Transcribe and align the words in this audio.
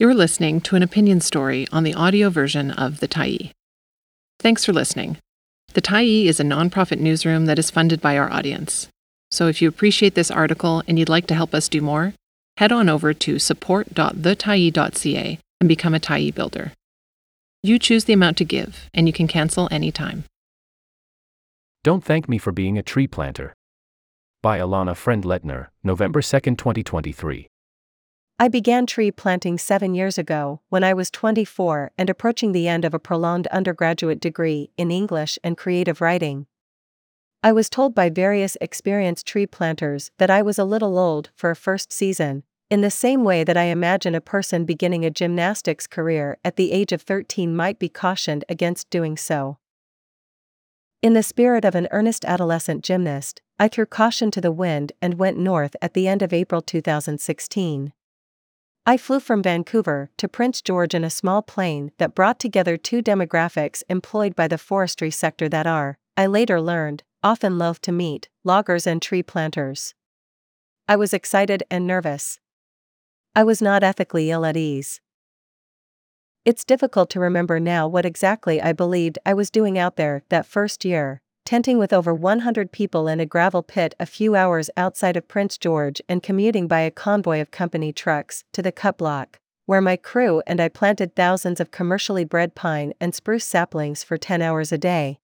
You're 0.00 0.14
listening 0.14 0.60
to 0.62 0.74
an 0.76 0.82
opinion 0.82 1.20
story 1.20 1.66
on 1.72 1.84
the 1.84 1.92
audio 1.92 2.30
version 2.30 2.70
of 2.70 3.00
The 3.00 3.06
Tyee. 3.06 3.50
Thanks 4.38 4.64
for 4.64 4.72
listening. 4.72 5.18
The 5.74 5.82
Tyee 5.82 6.24
is 6.24 6.40
a 6.40 6.42
nonprofit 6.42 6.98
newsroom 6.98 7.44
that 7.44 7.58
is 7.58 7.70
funded 7.70 8.00
by 8.00 8.16
our 8.16 8.32
audience. 8.32 8.88
So 9.30 9.46
if 9.46 9.60
you 9.60 9.68
appreciate 9.68 10.14
this 10.14 10.30
article 10.30 10.82
and 10.88 10.98
you'd 10.98 11.10
like 11.10 11.26
to 11.26 11.34
help 11.34 11.52
us 11.52 11.68
do 11.68 11.82
more, 11.82 12.14
head 12.56 12.72
on 12.72 12.88
over 12.88 13.12
to 13.12 13.38
support.thetyee.ca 13.38 15.38
and 15.60 15.68
become 15.68 15.94
a 15.94 16.00
Tyee 16.00 16.34
builder. 16.34 16.72
You 17.62 17.78
choose 17.78 18.06
the 18.06 18.14
amount 18.14 18.38
to 18.38 18.46
give, 18.46 18.88
and 18.94 19.06
you 19.06 19.12
can 19.12 19.28
cancel 19.28 19.68
anytime. 19.70 20.24
Don't 21.84 22.02
Thank 22.02 22.26
Me 22.26 22.38
for 22.38 22.52
Being 22.52 22.78
a 22.78 22.82
Tree 22.82 23.06
Planter. 23.06 23.52
By 24.40 24.60
Alana 24.60 24.96
Friend 24.96 25.22
Lettner, 25.22 25.66
November 25.84 26.22
2, 26.22 26.40
2023. 26.56 27.48
I 28.42 28.48
began 28.48 28.86
tree 28.86 29.10
planting 29.10 29.58
seven 29.58 29.94
years 29.94 30.16
ago, 30.16 30.62
when 30.70 30.82
I 30.82 30.94
was 30.94 31.10
24 31.10 31.90
and 31.98 32.08
approaching 32.08 32.52
the 32.52 32.68
end 32.68 32.86
of 32.86 32.94
a 32.94 32.98
prolonged 32.98 33.46
undergraduate 33.48 34.18
degree 34.18 34.70
in 34.78 34.90
English 34.90 35.38
and 35.44 35.58
creative 35.58 36.00
writing. 36.00 36.46
I 37.42 37.52
was 37.52 37.68
told 37.68 37.94
by 37.94 38.08
various 38.08 38.56
experienced 38.62 39.26
tree 39.26 39.46
planters 39.46 40.10
that 40.16 40.30
I 40.30 40.40
was 40.40 40.58
a 40.58 40.64
little 40.64 40.98
old 40.98 41.28
for 41.34 41.50
a 41.50 41.54
first 41.54 41.92
season, 41.92 42.44
in 42.70 42.80
the 42.80 42.90
same 42.90 43.24
way 43.24 43.44
that 43.44 43.58
I 43.58 43.64
imagine 43.64 44.14
a 44.14 44.22
person 44.22 44.64
beginning 44.64 45.04
a 45.04 45.10
gymnastics 45.10 45.86
career 45.86 46.38
at 46.42 46.56
the 46.56 46.72
age 46.72 46.92
of 46.92 47.02
13 47.02 47.54
might 47.54 47.78
be 47.78 47.90
cautioned 47.90 48.46
against 48.48 48.88
doing 48.88 49.18
so. 49.18 49.58
In 51.02 51.12
the 51.12 51.22
spirit 51.22 51.66
of 51.66 51.74
an 51.74 51.88
earnest 51.90 52.24
adolescent 52.24 52.84
gymnast, 52.84 53.42
I 53.58 53.68
threw 53.68 53.84
caution 53.84 54.30
to 54.30 54.40
the 54.40 54.50
wind 54.50 54.92
and 55.02 55.18
went 55.18 55.36
north 55.36 55.76
at 55.82 55.92
the 55.92 56.08
end 56.08 56.22
of 56.22 56.32
April 56.32 56.62
2016. 56.62 57.92
I 58.90 58.96
flew 58.96 59.20
from 59.20 59.40
Vancouver 59.40 60.10
to 60.16 60.26
Prince 60.26 60.60
George 60.60 60.96
in 60.96 61.04
a 61.04 61.10
small 61.10 61.42
plane 61.42 61.92
that 61.98 62.16
brought 62.16 62.40
together 62.40 62.76
two 62.76 63.00
demographics 63.00 63.84
employed 63.88 64.34
by 64.34 64.48
the 64.48 64.58
forestry 64.58 65.12
sector 65.12 65.48
that 65.48 65.64
are, 65.64 65.96
I 66.16 66.26
later 66.26 66.60
learned, 66.60 67.04
often 67.22 67.56
loath 67.56 67.80
to 67.82 67.92
meet 67.92 68.28
loggers 68.42 68.88
and 68.88 69.00
tree 69.00 69.22
planters. 69.22 69.94
I 70.88 70.96
was 70.96 71.14
excited 71.14 71.62
and 71.70 71.86
nervous. 71.86 72.40
I 73.36 73.44
was 73.44 73.62
not 73.62 73.84
ethically 73.84 74.28
ill 74.28 74.44
at 74.44 74.56
ease. 74.56 75.00
It's 76.44 76.64
difficult 76.64 77.10
to 77.10 77.20
remember 77.20 77.60
now 77.60 77.86
what 77.86 78.04
exactly 78.04 78.60
I 78.60 78.72
believed 78.72 79.20
I 79.24 79.34
was 79.34 79.52
doing 79.52 79.78
out 79.78 79.94
there 79.94 80.24
that 80.30 80.46
first 80.46 80.84
year, 80.84 81.22
tenting 81.44 81.78
with 81.78 81.92
over 81.92 82.14
100 82.14 82.72
people 82.72 83.08
in 83.08 83.20
a 83.20 83.26
gravel 83.26 83.62
pit 83.62 83.94
a 83.98 84.06
few 84.06 84.36
hours 84.36 84.70
outside 84.76 85.16
of 85.16 85.28
Prince 85.28 85.58
George 85.58 86.00
and 86.08 86.22
commuting 86.22 86.68
by 86.68 86.80
a 86.80 86.90
convoy 86.90 87.40
of 87.40 87.50
company 87.50 87.92
trucks 87.92 88.44
to 88.52 88.62
the 88.62 88.72
cut 88.72 88.98
block, 88.98 89.38
where 89.66 89.80
my 89.80 89.96
crew 89.96 90.42
and 90.46 90.60
I 90.60 90.68
planted 90.68 91.14
thousands 91.14 91.60
of 91.60 91.70
commercially 91.70 92.24
bred 92.24 92.54
pine 92.54 92.92
and 93.00 93.14
spruce 93.14 93.44
saplings 93.44 94.02
for 94.02 94.16
10 94.16 94.42
hours 94.42 94.72
a 94.72 94.78
day. 94.78 95.18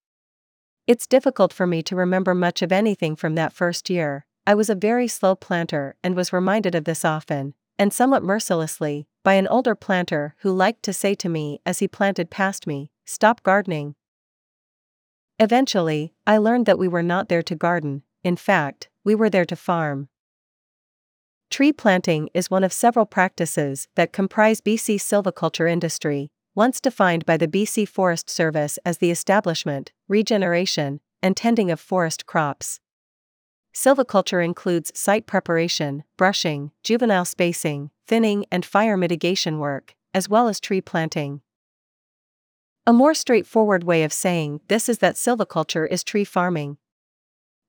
It's 0.87 1.07
difficult 1.07 1.53
for 1.53 1.67
me 1.67 1.83
to 1.83 1.97
remember 1.97 2.35
much 2.35 2.63
of 2.63 2.71
anything 2.71 3.17
from 3.17 3.35
that 3.35 3.53
first 3.53 3.91
year. 3.91 4.27
I 4.47 4.55
was 4.55 4.71
a 4.71 4.77
very 4.77 5.09
slow 5.09 5.35
planter 5.35 5.97
and 6.05 6.15
was 6.15 6.33
reminded 6.33 6.77
of 6.77 6.85
this 6.85 7.05
often, 7.05 7.55
and 7.79 7.93
somewhat 7.93 8.23
mercilessly, 8.23 9.09
by 9.25 9.35
an 9.35 9.49
older 9.49 9.75
planter 9.75 10.37
who 10.39 10.53
liked 10.53 10.85
to 10.85 10.93
say 10.93 11.17
to 11.17 11.29
me 11.29 11.61
as 11.67 11.81
he 11.81 11.89
planted 11.89 12.31
past 12.31 12.67
me, 12.67 12.91
Stop 13.05 13.43
gardening, 13.43 13.97
Eventually, 15.39 16.15
I 16.27 16.39
learned 16.39 16.65
that 16.67 16.79
we 16.79 16.89
were 16.89 17.03
not 17.03 17.29
there 17.29 17.43
to 17.43 17.55
garden, 17.55 18.03
in 18.25 18.37
fact, 18.37 18.89
we 19.05 19.15
were 19.15 19.29
there 19.29 19.45
to 19.45 19.57
farm. 19.57 20.09
Tree 21.51 21.73
planting 21.73 22.29
is 22.35 22.51
one 22.51 22.65
of 22.65 22.73
several 22.73 23.07
practices 23.07 23.87
that 23.95 24.13
comprise 24.13 24.61
BC 24.61 24.97
silviculture 24.97 25.71
industry, 25.71 26.31
once 26.55 26.81
defined 26.81 27.27
by 27.27 27.37
the 27.37 27.47
BC 27.47 27.87
Forest 27.87 28.31
Service 28.31 28.79
as 28.85 28.99
the 28.99 29.11
establishment, 29.11 29.93
regeneration, 30.09 31.01
and 31.23 31.37
tending 31.37 31.71
of 31.71 31.79
forest 31.79 32.25
crops. 32.25 32.81
Silviculture 33.75 34.43
includes 34.43 34.91
site 34.99 35.27
preparation, 35.27 36.03
brushing, 36.17 36.73
juvenile 36.83 37.27
spacing, 37.27 37.91
thinning, 38.07 38.47
and 38.51 38.65
fire 38.65 38.97
mitigation 38.97 39.59
work, 39.59 39.95
as 40.15 40.31
well 40.31 40.49
as 40.49 40.61
tree 40.61 40.81
planting. 40.81 41.43
A 42.89 42.93
more 42.93 43.15
straightforward 43.15 43.83
way 43.83 44.05
of 44.05 44.13
saying 44.13 44.61
this 44.69 44.89
is 44.89 44.99
that 44.99 45.17
silviculture 45.17 45.89
is 45.91 46.05
tree 46.05 46.23
farming. 46.23 46.77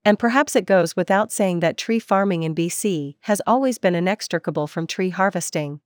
And 0.06 0.20
perhaps 0.20 0.56
it 0.56 0.68
goes 0.68 0.96
without 0.96 1.32
saying 1.32 1.60
that 1.62 1.76
tree 1.76 1.98
farming 1.98 2.44
in 2.44 2.54
BC 2.54 3.16
has 3.22 3.42
always 3.48 3.80
been 3.80 3.96
inextricable 3.96 4.68
from 4.68 4.86
tree 4.86 5.10
harvesting. 5.10 5.82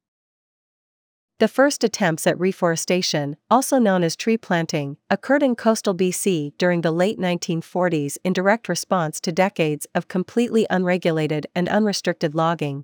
The 1.39 1.47
first 1.47 1.81
attempts 1.85 2.27
at 2.27 2.37
reforestation, 2.37 3.37
also 3.49 3.79
known 3.79 4.03
as 4.03 4.17
tree 4.17 4.37
planting, 4.37 4.97
occurred 5.09 5.43
in 5.43 5.55
coastal 5.55 5.95
BC 5.95 6.51
during 6.57 6.81
the 6.81 6.91
late 6.91 7.17
1940s 7.17 8.17
in 8.25 8.33
direct 8.33 8.67
response 8.67 9.21
to 9.21 9.31
decades 9.31 9.87
of 9.95 10.09
completely 10.09 10.67
unregulated 10.69 11.47
and 11.55 11.69
unrestricted 11.69 12.35
logging. 12.35 12.83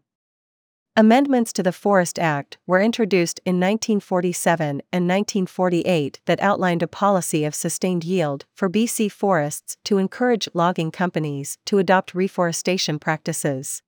Amendments 0.99 1.53
to 1.53 1.61
the 1.61 1.71
Forest 1.71 2.17
Act 2.17 2.57
were 2.65 2.81
introduced 2.81 3.39
in 3.45 3.57
1947 3.57 4.81
and 4.91 5.07
1948 5.07 6.21
that 6.25 6.39
outlined 6.39 6.81
a 6.81 6.87
policy 6.87 7.45
of 7.45 7.53
sustained 7.53 8.03
yield 8.03 8.45
for 8.55 8.67
BC 8.67 9.11
forests 9.11 9.77
to 9.83 9.99
encourage 9.99 10.49
logging 10.55 10.89
companies 10.89 11.59
to 11.65 11.77
adopt 11.77 12.15
reforestation 12.15 12.97
practices. 12.97 13.83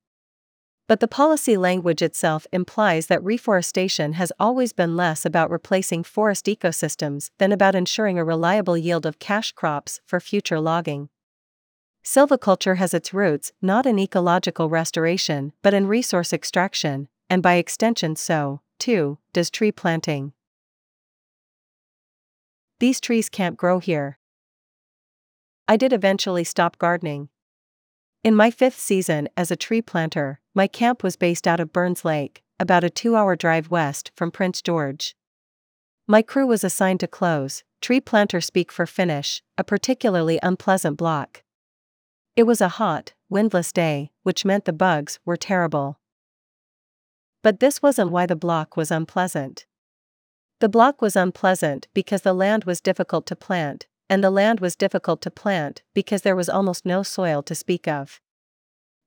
But 0.87 0.99
the 0.99 1.07
policy 1.07 1.57
language 1.57 2.03
itself 2.03 2.45
implies 2.53 3.07
that 3.07 3.23
reforestation 3.23 4.13
has 4.13 4.31
always 4.39 4.71
been 4.71 4.95
less 4.95 5.25
about 5.25 5.49
replacing 5.49 6.03
forest 6.03 6.45
ecosystems 6.45 7.31
than 7.39 7.51
about 7.51 7.73
ensuring 7.73 8.19
a 8.19 8.23
reliable 8.23 8.77
yield 8.77 9.07
of 9.07 9.17
cash 9.17 9.51
crops 9.51 9.99
for 10.05 10.19
future 10.19 10.59
logging. 10.59 11.09
Silviculture 12.09 12.77
has 12.77 12.95
its 12.95 13.13
roots 13.13 13.51
not 13.61 13.85
in 13.85 13.99
ecological 13.99 14.67
restoration 14.67 15.53
but 15.61 15.75
in 15.75 15.85
resource 15.85 16.33
extraction, 16.33 17.07
and 17.29 17.43
by 17.43 17.53
extension, 17.53 18.15
so, 18.15 18.61
too, 18.79 19.19
does 19.31 19.51
tree 19.51 19.71
planting. 19.71 20.33
These 22.79 22.99
trees 22.99 23.29
can't 23.29 23.57
grow 23.57 23.77
here. 23.77 24.17
I 25.67 25.77
did 25.77 25.93
eventually 25.93 26.43
stop 26.43 26.79
gardening. 26.79 27.29
In 28.23 28.33
my 28.33 28.49
fifth 28.49 28.79
season 28.79 29.29
as 29.37 29.51
a 29.51 29.55
tree 29.55 29.83
planter, 29.83 30.39
my 30.55 30.65
camp 30.65 31.03
was 31.03 31.15
based 31.15 31.47
out 31.47 31.59
of 31.59 31.71
Burns 31.71 32.03
Lake, 32.03 32.41
about 32.59 32.83
a 32.83 32.89
two 32.89 33.15
hour 33.15 33.35
drive 33.35 33.69
west 33.69 34.09
from 34.15 34.31
Prince 34.31 34.63
George. 34.63 35.15
My 36.07 36.23
crew 36.23 36.47
was 36.47 36.63
assigned 36.63 37.01
to 37.01 37.07
close, 37.07 37.63
tree 37.81 38.01
planter 38.01 38.41
speak 38.41 38.71
for 38.71 38.87
finish, 38.87 39.43
a 39.59 39.63
particularly 39.63 40.39
unpleasant 40.41 40.97
block. 40.97 41.43
It 42.39 42.47
was 42.47 42.61
a 42.61 42.69
hot, 42.69 43.11
windless 43.27 43.73
day, 43.73 44.11
which 44.23 44.45
meant 44.45 44.63
the 44.63 44.72
bugs 44.72 45.19
were 45.25 45.35
terrible. 45.35 46.00
But 47.44 47.59
this 47.59 47.81
wasn't 47.81 48.11
why 48.11 48.27
the 48.27 48.38
block 48.38 48.77
was 48.77 48.91
unpleasant. 48.91 49.66
The 50.61 50.69
block 50.69 51.01
was 51.01 51.17
unpleasant 51.17 51.89
because 51.94 52.22
the 52.22 52.31
land 52.31 52.63
was 52.63 52.79
difficult 52.79 53.25
to 53.25 53.35
plant, 53.35 53.88
and 54.09 54.23
the 54.23 54.29
land 54.31 54.61
was 54.61 54.77
difficult 54.77 55.22
to 55.23 55.29
plant 55.29 55.81
because 55.94 56.22
there 56.22 56.38
was 56.38 56.47
almost 56.47 56.85
no 56.85 57.03
soil 57.03 57.44
to 57.44 57.53
speak 57.53 57.89
of. 57.89 58.22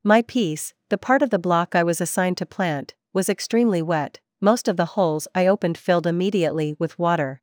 My 0.04 0.20
piece, 0.20 0.74
the 0.90 0.98
part 0.98 1.22
of 1.22 1.30
the 1.30 1.38
block 1.38 1.74
I 1.74 1.82
was 1.82 2.02
assigned 2.02 2.36
to 2.36 2.44
plant, 2.44 2.92
was 3.14 3.30
extremely 3.30 3.80
wet, 3.80 4.20
most 4.42 4.68
of 4.68 4.76
the 4.76 4.92
holes 4.92 5.26
I 5.34 5.46
opened 5.46 5.78
filled 5.78 6.06
immediately 6.06 6.76
with 6.78 6.98
water. 6.98 7.40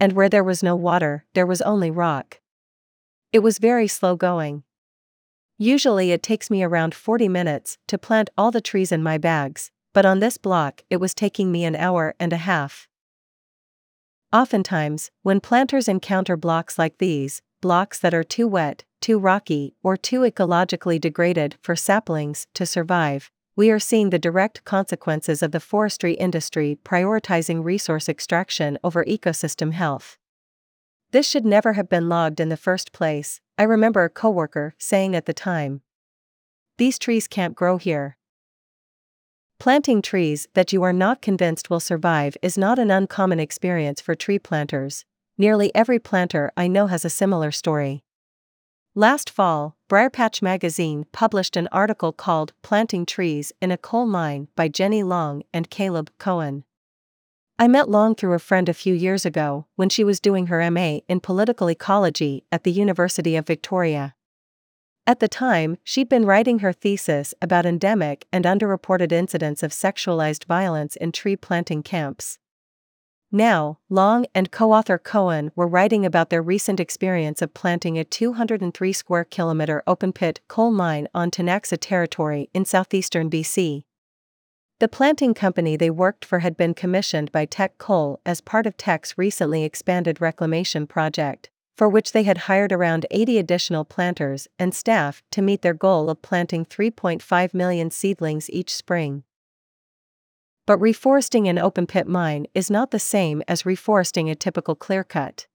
And 0.00 0.14
where 0.14 0.30
there 0.30 0.42
was 0.42 0.62
no 0.62 0.74
water, 0.74 1.26
there 1.34 1.44
was 1.44 1.60
only 1.60 1.90
rock. 1.90 2.40
It 3.30 3.40
was 3.40 3.58
very 3.58 3.88
slow 3.88 4.16
going. 4.16 4.62
Usually 5.58 6.12
it 6.12 6.22
takes 6.22 6.50
me 6.50 6.62
around 6.62 6.94
40 6.94 7.28
minutes 7.28 7.78
to 7.86 7.96
plant 7.96 8.28
all 8.36 8.50
the 8.50 8.60
trees 8.60 8.92
in 8.92 9.02
my 9.02 9.16
bags, 9.16 9.70
but 9.94 10.04
on 10.04 10.20
this 10.20 10.36
block 10.36 10.82
it 10.90 10.98
was 10.98 11.14
taking 11.14 11.50
me 11.50 11.64
an 11.64 11.74
hour 11.74 12.14
and 12.20 12.32
a 12.32 12.36
half. 12.36 12.88
Oftentimes, 14.34 15.10
when 15.22 15.40
planters 15.40 15.88
encounter 15.88 16.36
blocks 16.36 16.78
like 16.78 16.98
these, 16.98 17.40
blocks 17.62 17.98
that 17.98 18.12
are 18.12 18.22
too 18.22 18.46
wet, 18.46 18.84
too 19.00 19.18
rocky, 19.18 19.74
or 19.82 19.96
too 19.96 20.20
ecologically 20.20 21.00
degraded 21.00 21.56
for 21.62 21.74
saplings 21.74 22.46
to 22.52 22.66
survive, 22.66 23.30
we 23.56 23.70
are 23.70 23.78
seeing 23.78 24.10
the 24.10 24.18
direct 24.18 24.62
consequences 24.64 25.42
of 25.42 25.52
the 25.52 25.60
forestry 25.60 26.12
industry 26.14 26.78
prioritizing 26.84 27.64
resource 27.64 28.10
extraction 28.10 28.76
over 28.84 29.04
ecosystem 29.04 29.72
health. 29.72 30.18
This 31.16 31.26
should 31.26 31.46
never 31.46 31.72
have 31.72 31.88
been 31.88 32.10
logged 32.10 32.40
in 32.40 32.50
the 32.50 32.58
first 32.58 32.92
place, 32.92 33.40
I 33.56 33.62
remember 33.62 34.04
a 34.04 34.10
coworker 34.10 34.74
saying 34.76 35.16
at 35.16 35.24
the 35.24 35.32
time. 35.32 35.80
These 36.76 36.98
trees 36.98 37.26
can't 37.26 37.54
grow 37.54 37.78
here. 37.78 38.18
Planting 39.58 40.02
trees 40.02 40.46
that 40.52 40.74
you 40.74 40.82
are 40.82 40.92
not 40.92 41.22
convinced 41.22 41.70
will 41.70 41.80
survive 41.80 42.36
is 42.42 42.58
not 42.58 42.78
an 42.78 42.90
uncommon 42.90 43.40
experience 43.40 43.98
for 43.98 44.14
tree 44.14 44.38
planters. 44.38 45.06
Nearly 45.38 45.74
every 45.74 45.98
planter 45.98 46.52
I 46.54 46.68
know 46.68 46.86
has 46.88 47.02
a 47.02 47.08
similar 47.08 47.50
story. 47.50 48.04
Last 48.94 49.30
fall, 49.30 49.78
Briarpatch 49.88 50.42
magazine 50.42 51.06
published 51.12 51.56
an 51.56 51.70
article 51.72 52.12
called 52.12 52.52
Planting 52.60 53.06
Trees 53.06 53.54
in 53.62 53.70
a 53.70 53.78
Coal 53.78 54.04
Mine 54.04 54.48
by 54.54 54.68
Jenny 54.68 55.02
Long 55.02 55.44
and 55.54 55.70
Caleb 55.70 56.10
Cohen. 56.18 56.64
I 57.58 57.68
met 57.68 57.88
Long 57.88 58.14
through 58.14 58.34
a 58.34 58.38
friend 58.38 58.68
a 58.68 58.74
few 58.74 58.92
years 58.92 59.24
ago 59.24 59.64
when 59.76 59.88
she 59.88 60.04
was 60.04 60.20
doing 60.20 60.48
her 60.48 60.70
MA 60.70 60.98
in 61.08 61.20
political 61.20 61.70
ecology 61.70 62.44
at 62.52 62.64
the 62.64 62.70
University 62.70 63.34
of 63.34 63.46
Victoria. 63.46 64.14
At 65.06 65.20
the 65.20 65.28
time, 65.28 65.78
she'd 65.82 66.08
been 66.10 66.26
writing 66.26 66.58
her 66.58 66.74
thesis 66.74 67.32
about 67.40 67.64
endemic 67.64 68.26
and 68.30 68.44
underreported 68.44 69.10
incidents 69.10 69.62
of 69.62 69.70
sexualized 69.70 70.44
violence 70.44 70.96
in 70.96 71.12
tree 71.12 71.34
planting 71.34 71.82
camps. 71.82 72.38
Now, 73.32 73.78
Long 73.88 74.26
and 74.34 74.52
co 74.52 74.72
author 74.72 74.98
Cohen 74.98 75.50
were 75.56 75.66
writing 75.66 76.04
about 76.04 76.28
their 76.28 76.42
recent 76.42 76.78
experience 76.78 77.40
of 77.40 77.54
planting 77.54 77.96
a 77.96 78.04
203 78.04 78.92
square 78.92 79.24
kilometer 79.24 79.82
open 79.86 80.12
pit 80.12 80.40
coal 80.46 80.72
mine 80.72 81.08
on 81.14 81.30
Ktunaxa 81.30 81.78
territory 81.80 82.50
in 82.52 82.66
southeastern 82.66 83.30
BC. 83.30 83.84
The 84.78 84.88
planting 84.88 85.32
company 85.32 85.74
they 85.76 85.88
worked 85.88 86.22
for 86.22 86.40
had 86.40 86.54
been 86.54 86.74
commissioned 86.74 87.32
by 87.32 87.46
Teck 87.46 87.78
Coal 87.78 88.20
as 88.26 88.42
part 88.42 88.66
of 88.66 88.76
Teck's 88.76 89.16
recently 89.16 89.64
expanded 89.64 90.20
reclamation 90.20 90.86
project, 90.86 91.48
for 91.78 91.88
which 91.88 92.12
they 92.12 92.24
had 92.24 92.38
hired 92.38 92.72
around 92.72 93.06
80 93.10 93.38
additional 93.38 93.86
planters 93.86 94.48
and 94.58 94.74
staff 94.74 95.22
to 95.30 95.40
meet 95.40 95.62
their 95.62 95.72
goal 95.72 96.10
of 96.10 96.20
planting 96.20 96.66
3.5 96.66 97.54
million 97.54 97.90
seedlings 97.90 98.50
each 98.50 98.74
spring. 98.74 99.22
But 100.66 100.78
reforesting 100.78 101.48
an 101.48 101.58
open 101.58 101.86
pit 101.86 102.06
mine 102.06 102.46
is 102.52 102.70
not 102.70 102.90
the 102.90 102.98
same 102.98 103.42
as 103.48 103.62
reforesting 103.62 104.30
a 104.30 104.34
typical 104.34 104.74
clear 104.74 105.04
cut. 105.04 105.46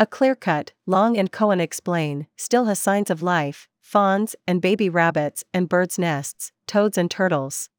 A 0.00 0.06
clear 0.06 0.34
cut, 0.34 0.72
Long 0.86 1.16
and 1.16 1.30
Cohen 1.30 1.60
explain, 1.60 2.26
still 2.36 2.64
has 2.64 2.80
signs 2.80 3.10
of 3.10 3.22
life, 3.22 3.68
fawns 3.80 4.34
and 4.44 4.60
baby 4.60 4.88
rabbits 4.88 5.44
and 5.54 5.68
birds' 5.68 6.00
nests, 6.00 6.50
toads 6.66 6.98
and 6.98 7.08
turtles. 7.08 7.70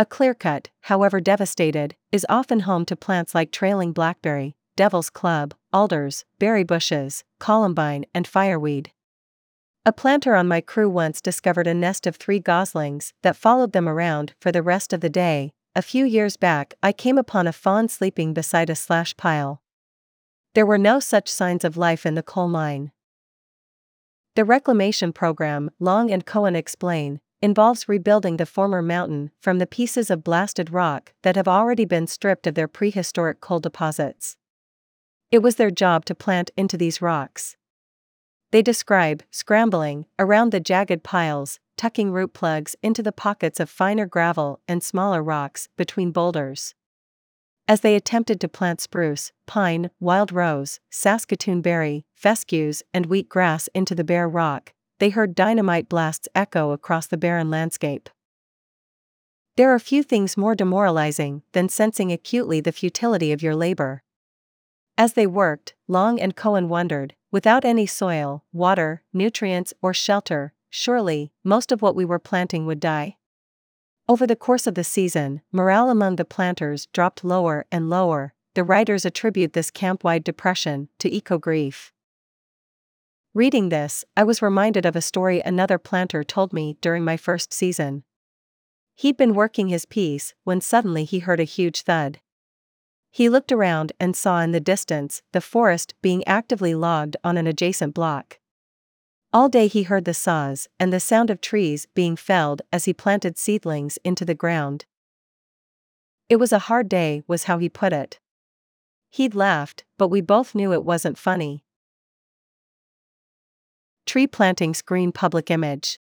A 0.00 0.06
clear 0.06 0.32
cut, 0.32 0.70
however 0.82 1.20
devastated, 1.20 1.96
is 2.12 2.24
often 2.28 2.60
home 2.60 2.84
to 2.84 2.94
plants 2.94 3.34
like 3.34 3.50
trailing 3.50 3.92
blackberry, 3.92 4.54
devil's 4.76 5.10
club, 5.10 5.54
alders, 5.72 6.24
berry 6.38 6.62
bushes, 6.62 7.24
columbine, 7.40 8.04
and 8.14 8.24
fireweed. 8.24 8.92
A 9.84 9.92
planter 9.92 10.36
on 10.36 10.46
my 10.46 10.60
crew 10.60 10.88
once 10.88 11.20
discovered 11.20 11.66
a 11.66 11.74
nest 11.74 12.06
of 12.06 12.14
three 12.14 12.38
goslings 12.38 13.12
that 13.22 13.36
followed 13.36 13.72
them 13.72 13.88
around 13.88 14.34
for 14.40 14.52
the 14.52 14.62
rest 14.62 14.92
of 14.92 15.00
the 15.00 15.10
day. 15.10 15.52
A 15.74 15.82
few 15.82 16.04
years 16.04 16.36
back, 16.36 16.74
I 16.80 16.92
came 16.92 17.18
upon 17.18 17.48
a 17.48 17.52
fawn 17.52 17.88
sleeping 17.88 18.32
beside 18.32 18.70
a 18.70 18.76
slash 18.76 19.16
pile. 19.16 19.62
There 20.54 20.66
were 20.66 20.78
no 20.78 21.00
such 21.00 21.28
signs 21.28 21.64
of 21.64 21.76
life 21.76 22.06
in 22.06 22.14
the 22.14 22.22
coal 22.22 22.46
mine. 22.46 22.92
The 24.36 24.44
reclamation 24.44 25.12
program, 25.12 25.70
Long 25.80 26.12
and 26.12 26.24
Cohen 26.24 26.54
explain, 26.54 27.20
involves 27.40 27.88
rebuilding 27.88 28.36
the 28.36 28.46
former 28.46 28.82
mountain 28.82 29.30
from 29.40 29.58
the 29.58 29.66
pieces 29.66 30.10
of 30.10 30.24
blasted 30.24 30.70
rock 30.70 31.12
that 31.22 31.36
have 31.36 31.48
already 31.48 31.84
been 31.84 32.06
stripped 32.06 32.46
of 32.46 32.54
their 32.54 32.68
prehistoric 32.68 33.40
coal 33.40 33.60
deposits. 33.60 34.36
It 35.30 35.40
was 35.40 35.56
their 35.56 35.70
job 35.70 36.04
to 36.06 36.14
plant 36.14 36.50
into 36.56 36.76
these 36.76 37.02
rocks. 37.02 37.56
They 38.50 38.62
describe 38.62 39.22
scrambling 39.30 40.06
around 40.18 40.52
the 40.52 40.60
jagged 40.60 41.02
piles, 41.02 41.60
tucking 41.76 42.10
root 42.10 42.32
plugs 42.32 42.74
into 42.82 43.02
the 43.02 43.12
pockets 43.12 43.60
of 43.60 43.68
finer 43.68 44.06
gravel 44.06 44.60
and 44.66 44.82
smaller 44.82 45.22
rocks 45.22 45.68
between 45.76 46.12
boulders. 46.12 46.74
As 47.68 47.82
they 47.82 47.94
attempted 47.94 48.40
to 48.40 48.48
plant 48.48 48.80
spruce, 48.80 49.30
pine, 49.46 49.90
wild 50.00 50.32
rose, 50.32 50.80
Saskatoon 50.90 51.60
berry, 51.60 52.06
fescues, 52.14 52.82
and 52.94 53.04
wheat 53.06 53.28
grass 53.28 53.68
into 53.74 53.94
the 53.94 54.04
bare 54.04 54.28
rock, 54.28 54.72
they 54.98 55.10
heard 55.10 55.34
dynamite 55.34 55.88
blasts 55.88 56.28
echo 56.34 56.72
across 56.72 57.06
the 57.06 57.16
barren 57.16 57.50
landscape. 57.50 58.08
There 59.56 59.74
are 59.74 59.78
few 59.78 60.02
things 60.02 60.36
more 60.36 60.54
demoralizing 60.54 61.42
than 61.52 61.68
sensing 61.68 62.12
acutely 62.12 62.60
the 62.60 62.72
futility 62.72 63.32
of 63.32 63.42
your 63.42 63.56
labor. 63.56 64.02
As 64.96 65.14
they 65.14 65.26
worked, 65.26 65.74
Long 65.86 66.20
and 66.20 66.36
Cohen 66.36 66.68
wondered, 66.68 67.14
without 67.30 67.64
any 67.64 67.86
soil, 67.86 68.44
water, 68.52 69.02
nutrients, 69.12 69.74
or 69.82 69.92
shelter, 69.94 70.52
surely, 70.70 71.32
most 71.44 71.72
of 71.72 71.82
what 71.82 71.96
we 71.96 72.04
were 72.04 72.18
planting 72.18 72.66
would 72.66 72.80
die. 72.80 73.16
Over 74.08 74.26
the 74.26 74.36
course 74.36 74.66
of 74.66 74.74
the 74.74 74.84
season, 74.84 75.42
morale 75.52 75.90
among 75.90 76.16
the 76.16 76.24
planters 76.24 76.86
dropped 76.86 77.24
lower 77.24 77.66
and 77.70 77.90
lower. 77.90 78.34
The 78.54 78.64
writers 78.64 79.04
attribute 79.04 79.52
this 79.52 79.70
camp 79.70 80.02
wide 80.02 80.24
depression 80.24 80.88
to 80.98 81.12
eco 81.12 81.38
grief. 81.38 81.92
Reading 83.38 83.68
this, 83.68 84.04
I 84.16 84.24
was 84.24 84.42
reminded 84.42 84.84
of 84.84 84.96
a 84.96 85.00
story 85.00 85.40
another 85.40 85.78
planter 85.78 86.24
told 86.24 86.52
me 86.52 86.76
during 86.80 87.04
my 87.04 87.16
first 87.16 87.52
season. 87.52 88.02
He'd 88.96 89.16
been 89.16 89.32
working 89.32 89.68
his 89.68 89.84
piece 89.84 90.34
when 90.42 90.60
suddenly 90.60 91.04
he 91.04 91.20
heard 91.20 91.38
a 91.38 91.44
huge 91.44 91.82
thud. 91.82 92.18
He 93.12 93.28
looked 93.28 93.52
around 93.52 93.92
and 94.00 94.16
saw 94.16 94.40
in 94.40 94.50
the 94.50 94.58
distance 94.58 95.22
the 95.30 95.40
forest 95.40 95.94
being 96.02 96.26
actively 96.26 96.74
logged 96.74 97.16
on 97.22 97.36
an 97.36 97.46
adjacent 97.46 97.94
block. 97.94 98.40
All 99.32 99.48
day 99.48 99.68
he 99.68 99.84
heard 99.84 100.04
the 100.04 100.14
saws 100.14 100.66
and 100.80 100.92
the 100.92 100.98
sound 100.98 101.30
of 101.30 101.40
trees 101.40 101.86
being 101.94 102.16
felled 102.16 102.62
as 102.72 102.86
he 102.86 102.92
planted 102.92 103.38
seedlings 103.38 104.00
into 104.02 104.24
the 104.24 104.34
ground. 104.34 104.84
It 106.28 106.40
was 106.40 106.52
a 106.52 106.66
hard 106.66 106.88
day, 106.88 107.22
was 107.28 107.44
how 107.44 107.58
he 107.58 107.68
put 107.68 107.92
it. 107.92 108.18
He'd 109.10 109.36
laughed, 109.36 109.84
but 109.96 110.08
we 110.08 110.20
both 110.20 110.56
knew 110.56 110.72
it 110.72 110.82
wasn't 110.82 111.16
funny. 111.16 111.62
Tree 114.08 114.26
planting's 114.26 114.80
green 114.80 115.12
public 115.12 115.50
image. 115.50 116.00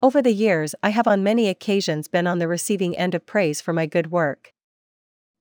Over 0.00 0.22
the 0.22 0.32
years, 0.32 0.76
I 0.80 0.90
have 0.90 1.08
on 1.08 1.24
many 1.24 1.48
occasions 1.48 2.06
been 2.06 2.28
on 2.28 2.38
the 2.38 2.46
receiving 2.46 2.96
end 2.96 3.16
of 3.16 3.26
praise 3.26 3.60
for 3.60 3.72
my 3.72 3.86
good 3.86 4.12
work. 4.12 4.52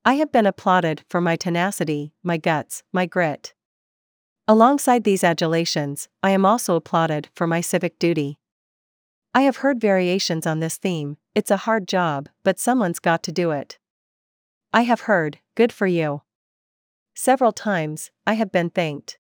I 0.04 0.16
have 0.16 0.32
been 0.32 0.48
applauded 0.48 1.04
for 1.08 1.22
my 1.22 1.36
tenacity, 1.36 2.12
my 2.24 2.38
guts, 2.38 2.82
my 2.92 3.06
grit. 3.06 3.54
Alongside 4.48 5.04
these 5.04 5.24
adulations, 5.24 6.10
I 6.24 6.32
am 6.32 6.44
also 6.44 6.76
applauded 6.76 7.30
for 7.36 7.46
my 7.46 7.62
civic 7.62 8.00
duty. 8.00 8.40
I 9.36 9.44
have 9.44 9.58
heard 9.58 9.80
variations 9.80 10.48
on 10.48 10.60
this 10.60 10.78
theme 10.78 11.18
it's 11.36 11.52
a 11.52 11.66
hard 11.68 11.88
job, 11.88 12.30
but 12.42 12.60
someone's 12.60 12.98
got 12.98 13.22
to 13.22 13.32
do 13.32 13.52
it. 13.52 13.78
I 14.74 14.82
have 14.82 15.02
heard, 15.02 15.38
good 15.54 15.72
for 15.72 15.86
you. 15.86 16.24
Several 17.14 17.52
times, 17.52 18.10
I 18.26 18.34
have 18.34 18.52
been 18.52 18.72
thanked. 18.72 19.20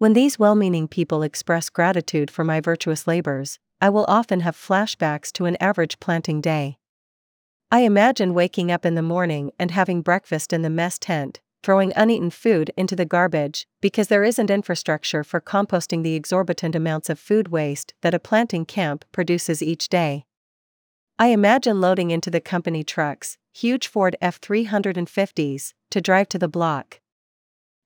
When 0.00 0.14
these 0.14 0.38
well 0.38 0.54
meaning 0.54 0.88
people 0.88 1.22
express 1.22 1.68
gratitude 1.68 2.30
for 2.30 2.42
my 2.42 2.58
virtuous 2.58 3.06
labors, 3.06 3.58
I 3.82 3.90
will 3.90 4.06
often 4.08 4.40
have 4.40 4.56
flashbacks 4.56 5.30
to 5.32 5.44
an 5.44 5.58
average 5.60 6.00
planting 6.00 6.40
day. 6.40 6.78
I 7.70 7.80
imagine 7.80 8.32
waking 8.32 8.72
up 8.72 8.86
in 8.86 8.94
the 8.94 9.02
morning 9.02 9.50
and 9.58 9.72
having 9.72 10.00
breakfast 10.00 10.54
in 10.54 10.62
the 10.62 10.70
mess 10.70 10.98
tent, 10.98 11.40
throwing 11.62 11.92
uneaten 11.96 12.30
food 12.30 12.72
into 12.78 12.96
the 12.96 13.04
garbage, 13.04 13.66
because 13.82 14.08
there 14.08 14.24
isn't 14.24 14.50
infrastructure 14.50 15.22
for 15.22 15.38
composting 15.38 16.02
the 16.02 16.14
exorbitant 16.14 16.74
amounts 16.74 17.10
of 17.10 17.18
food 17.18 17.48
waste 17.48 17.92
that 18.00 18.14
a 18.14 18.18
planting 18.18 18.64
camp 18.64 19.04
produces 19.12 19.62
each 19.62 19.90
day. 19.90 20.24
I 21.18 21.26
imagine 21.26 21.78
loading 21.78 22.10
into 22.10 22.30
the 22.30 22.40
company 22.40 22.82
trucks, 22.84 23.36
huge 23.52 23.86
Ford 23.86 24.16
F 24.22 24.40
350s, 24.40 25.74
to 25.90 26.00
drive 26.00 26.30
to 26.30 26.38
the 26.38 26.48
block, 26.48 27.00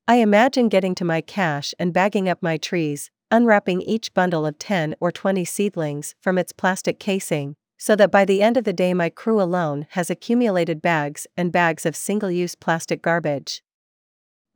I 0.06 0.16
imagine 0.16 0.68
getting 0.68 0.94
to 0.96 1.04
my 1.04 1.23
cache 1.23 1.73
and 1.78 1.90
bagging 1.90 2.28
up 2.28 2.42
my 2.42 2.58
trees, 2.58 3.11
unwrapping 3.30 3.80
each 3.80 4.12
bundle 4.12 4.44
of 4.44 4.58
10 4.58 4.96
or 5.00 5.11
20 5.11 5.46
seedlings 5.46 6.14
from 6.20 6.37
its 6.37 6.52
plastic 6.52 6.99
casing, 6.99 7.56
so 7.78 7.96
that 7.96 8.11
by 8.11 8.26
the 8.26 8.42
end 8.42 8.58
of 8.58 8.64
the 8.64 8.75
day 8.75 8.92
my 8.92 9.08
crew 9.08 9.40
alone 9.40 9.87
has 9.92 10.11
accumulated 10.11 10.82
bags 10.82 11.26
and 11.38 11.50
bags 11.50 11.87
of 11.87 11.96
single 11.96 12.30
use 12.30 12.54
plastic 12.54 13.00
garbage. 13.00 13.62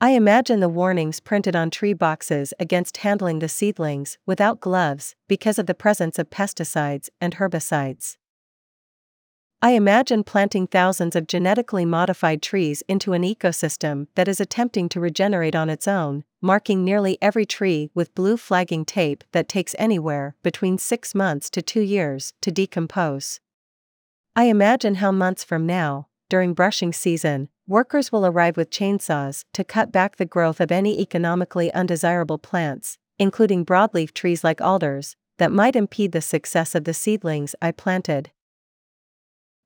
I 0.03 0.11
imagine 0.11 0.61
the 0.61 0.69
warnings 0.69 1.19
printed 1.19 1.57
on 1.57 1.71
tree 1.71 1.95
boxes 1.95 2.53
against 2.61 2.99
handling 2.99 3.39
the 3.39 3.49
seedlings 3.49 4.19
without 4.27 4.61
gloves 4.61 5.15
because 5.29 5.59
of 5.59 5.65
the 5.65 5.75
presence 5.75 6.19
of 6.19 6.29
pesticides 6.29 7.09
and 7.23 7.37
herbicides. 7.37 8.19
I 9.61 9.71
imagine 9.71 10.23
planting 10.23 10.69
thousands 10.69 11.17
of 11.17 11.27
genetically 11.27 11.85
modified 11.85 12.43
trees 12.43 12.85
into 12.87 13.13
an 13.13 13.23
ecosystem 13.23 14.07
that 14.15 14.29
is 14.29 14.41
attempting 14.41 14.89
to 14.91 15.01
regenerate 15.01 15.57
on 15.57 15.69
its 15.69 15.89
own, 15.89 16.23
marking 16.41 16.85
nearly 16.85 17.19
every 17.21 17.45
tree 17.45 17.91
with 17.93 18.15
blue 18.15 18.37
flagging 18.37 18.85
tape 18.85 19.25
that 19.33 19.49
takes 19.49 19.75
anywhere 19.77 20.37
between 20.45 20.79
six 20.79 21.13
months 21.13 21.51
to 21.51 21.61
two 21.61 21.81
years 21.81 22.35
to 22.41 22.53
decompose. 22.53 23.41
I 24.37 24.45
imagine 24.45 24.97
how 24.97 25.11
months 25.11 25.43
from 25.43 25.67
now, 25.67 26.07
during 26.29 26.55
brushing 26.55 26.93
season, 26.93 27.49
workers 27.67 28.13
will 28.13 28.25
arrive 28.25 28.57
with 28.57 28.71
chainsaws 28.71 29.43
to 29.55 29.65
cut 29.65 29.91
back 29.91 30.17
the 30.17 30.25
growth 30.25 30.61
of 30.61 30.71
any 30.71 31.01
economically 31.01 31.73
undesirable 31.75 32.39
plants, 32.39 32.97
including 33.19 33.67
broadleaf 33.67 34.15
trees 34.15 34.45
like 34.45 34.61
alders, 34.61 35.17
that 35.39 35.51
might 35.51 35.75
impede 35.75 36.13
the 36.13 36.21
success 36.21 36.77
of 36.77 36.85
the 36.85 36.95
seedlings 36.95 37.57
I 37.61 37.73
planted. 37.73 38.31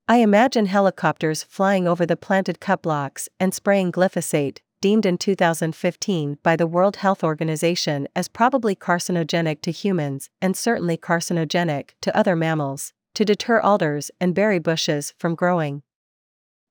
I 0.08 0.16
imagine 0.16 0.66
helicopters 0.66 1.44
flying 1.44 1.86
over 1.86 2.04
the 2.04 2.16
planted 2.16 2.58
cut 2.58 2.82
blocks 2.82 3.28
and 3.38 3.54
spraying 3.54 3.92
glyphosate, 3.92 4.58
deemed 4.80 5.06
in 5.06 5.16
2015 5.16 6.38
by 6.42 6.56
the 6.56 6.66
World 6.66 6.96
Health 6.96 7.22
Organization 7.22 8.08
as 8.16 8.26
probably 8.26 8.74
carcinogenic 8.74 9.62
to 9.62 9.70
humans 9.70 10.28
and 10.40 10.56
certainly 10.56 10.96
carcinogenic 10.96 11.90
to 12.00 12.16
other 12.16 12.34
mammals, 12.34 12.92
to 13.14 13.24
deter 13.24 13.60
alders 13.60 14.10
and 14.20 14.34
berry 14.34 14.58
bushes 14.58 15.14
from 15.18 15.36
growing. 15.36 15.82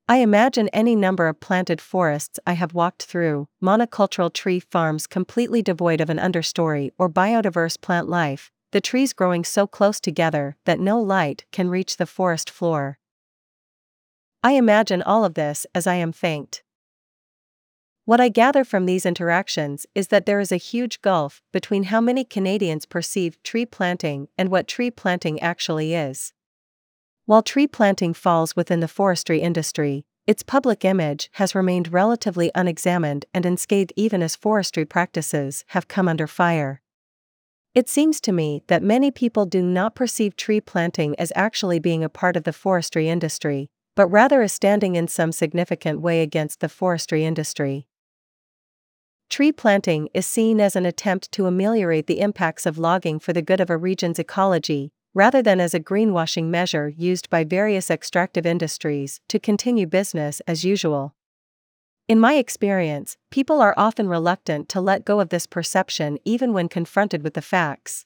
I 0.06 0.18
imagine 0.18 0.68
any 0.68 0.94
number 0.94 1.26
of 1.26 1.40
planted 1.40 1.80
forests 1.80 2.38
I 2.46 2.52
have 2.52 2.74
walked 2.74 3.04
through, 3.04 3.48
monocultural 3.62 4.30
tree 4.30 4.60
farms 4.60 5.06
completely 5.06 5.62
devoid 5.62 6.02
of 6.02 6.10
an 6.10 6.18
understory 6.18 6.90
or 6.98 7.08
biodiverse 7.08 7.80
plant 7.80 8.10
life, 8.10 8.52
the 8.72 8.80
trees 8.82 9.14
growing 9.14 9.42
so 9.42 9.66
close 9.66 10.00
together 10.00 10.56
that 10.66 10.80
no 10.80 11.00
light 11.00 11.46
can 11.50 11.70
reach 11.70 11.96
the 11.96 12.06
forest 12.06 12.50
floor. 12.50 12.98
I 14.44 14.52
imagine 14.52 15.02
all 15.02 15.24
of 15.24 15.34
this 15.34 15.66
as 15.74 15.86
I 15.86 15.94
am 15.94 16.12
thanked. 16.12 16.62
What 18.04 18.20
I 18.20 18.28
gather 18.28 18.64
from 18.64 18.86
these 18.86 19.06
interactions 19.06 19.86
is 19.94 20.08
that 20.08 20.26
there 20.26 20.40
is 20.40 20.50
a 20.50 20.56
huge 20.56 21.00
gulf 21.00 21.40
between 21.52 21.84
how 21.84 22.00
many 22.00 22.24
Canadians 22.24 22.84
perceive 22.84 23.40
tree 23.44 23.64
planting 23.64 24.26
and 24.36 24.48
what 24.50 24.66
tree 24.66 24.90
planting 24.90 25.40
actually 25.40 25.94
is. 25.94 26.32
While 27.26 27.42
tree 27.42 27.68
planting 27.68 28.12
falls 28.14 28.56
within 28.56 28.80
the 28.80 28.88
forestry 28.88 29.40
industry, 29.40 30.04
its 30.26 30.42
public 30.42 30.84
image 30.84 31.30
has 31.34 31.54
remained 31.54 31.92
relatively 31.92 32.50
unexamined 32.56 33.24
and 33.32 33.46
unscathed 33.46 33.92
even 33.94 34.22
as 34.22 34.34
forestry 34.34 34.84
practices 34.84 35.64
have 35.68 35.86
come 35.86 36.08
under 36.08 36.26
fire. 36.26 36.80
It 37.74 37.88
seems 37.88 38.20
to 38.22 38.32
me 38.32 38.64
that 38.66 38.82
many 38.82 39.12
people 39.12 39.46
do 39.46 39.62
not 39.62 39.94
perceive 39.94 40.34
tree 40.34 40.60
planting 40.60 41.14
as 41.18 41.32
actually 41.36 41.78
being 41.78 42.02
a 42.02 42.08
part 42.08 42.36
of 42.36 42.42
the 42.42 42.52
forestry 42.52 43.08
industry, 43.08 43.70
but 43.94 44.06
rather 44.08 44.42
as 44.42 44.52
standing 44.52 44.96
in 44.96 45.08
some 45.08 45.32
significant 45.32 46.00
way 46.00 46.22
against 46.22 46.60
the 46.60 46.68
forestry 46.68 47.24
industry. 47.24 47.86
Tree 49.28 49.52
planting 49.52 50.08
is 50.12 50.26
seen 50.26 50.60
as 50.60 50.76
an 50.76 50.84
attempt 50.84 51.32
to 51.32 51.46
ameliorate 51.46 52.06
the 52.06 52.20
impacts 52.20 52.66
of 52.66 52.78
logging 52.78 53.18
for 53.18 53.32
the 53.32 53.42
good 53.42 53.60
of 53.60 53.70
a 53.70 53.76
region's 53.76 54.18
ecology, 54.18 54.92
rather 55.14 55.42
than 55.42 55.60
as 55.60 55.74
a 55.74 55.80
greenwashing 55.80 56.44
measure 56.44 56.88
used 56.88 57.30
by 57.30 57.44
various 57.44 57.90
extractive 57.90 58.46
industries 58.46 59.20
to 59.28 59.38
continue 59.38 59.86
business 59.86 60.40
as 60.46 60.64
usual. 60.64 61.14
In 62.08 62.20
my 62.20 62.34
experience, 62.34 63.16
people 63.30 63.60
are 63.60 63.74
often 63.76 64.08
reluctant 64.08 64.68
to 64.70 64.80
let 64.80 65.04
go 65.04 65.20
of 65.20 65.30
this 65.30 65.46
perception 65.46 66.18
even 66.24 66.52
when 66.52 66.68
confronted 66.68 67.22
with 67.22 67.34
the 67.34 67.42
facts. 67.42 68.04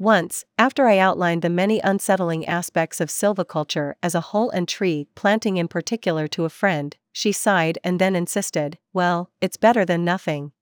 Once, 0.00 0.46
after 0.56 0.86
I 0.86 0.96
outlined 0.96 1.42
the 1.42 1.50
many 1.50 1.78
unsettling 1.80 2.46
aspects 2.46 3.02
of 3.02 3.10
silviculture 3.10 3.92
as 4.02 4.14
a 4.14 4.22
whole 4.22 4.48
and 4.48 4.66
tree 4.66 5.06
planting 5.14 5.58
in 5.58 5.68
particular 5.68 6.26
to 6.28 6.46
a 6.46 6.48
friend, 6.48 6.96
she 7.12 7.32
sighed 7.32 7.78
and 7.84 8.00
then 8.00 8.16
insisted, 8.16 8.78
Well, 8.94 9.30
it's 9.42 9.58
better 9.58 9.84
than 9.84 10.02
nothing. 10.02 10.52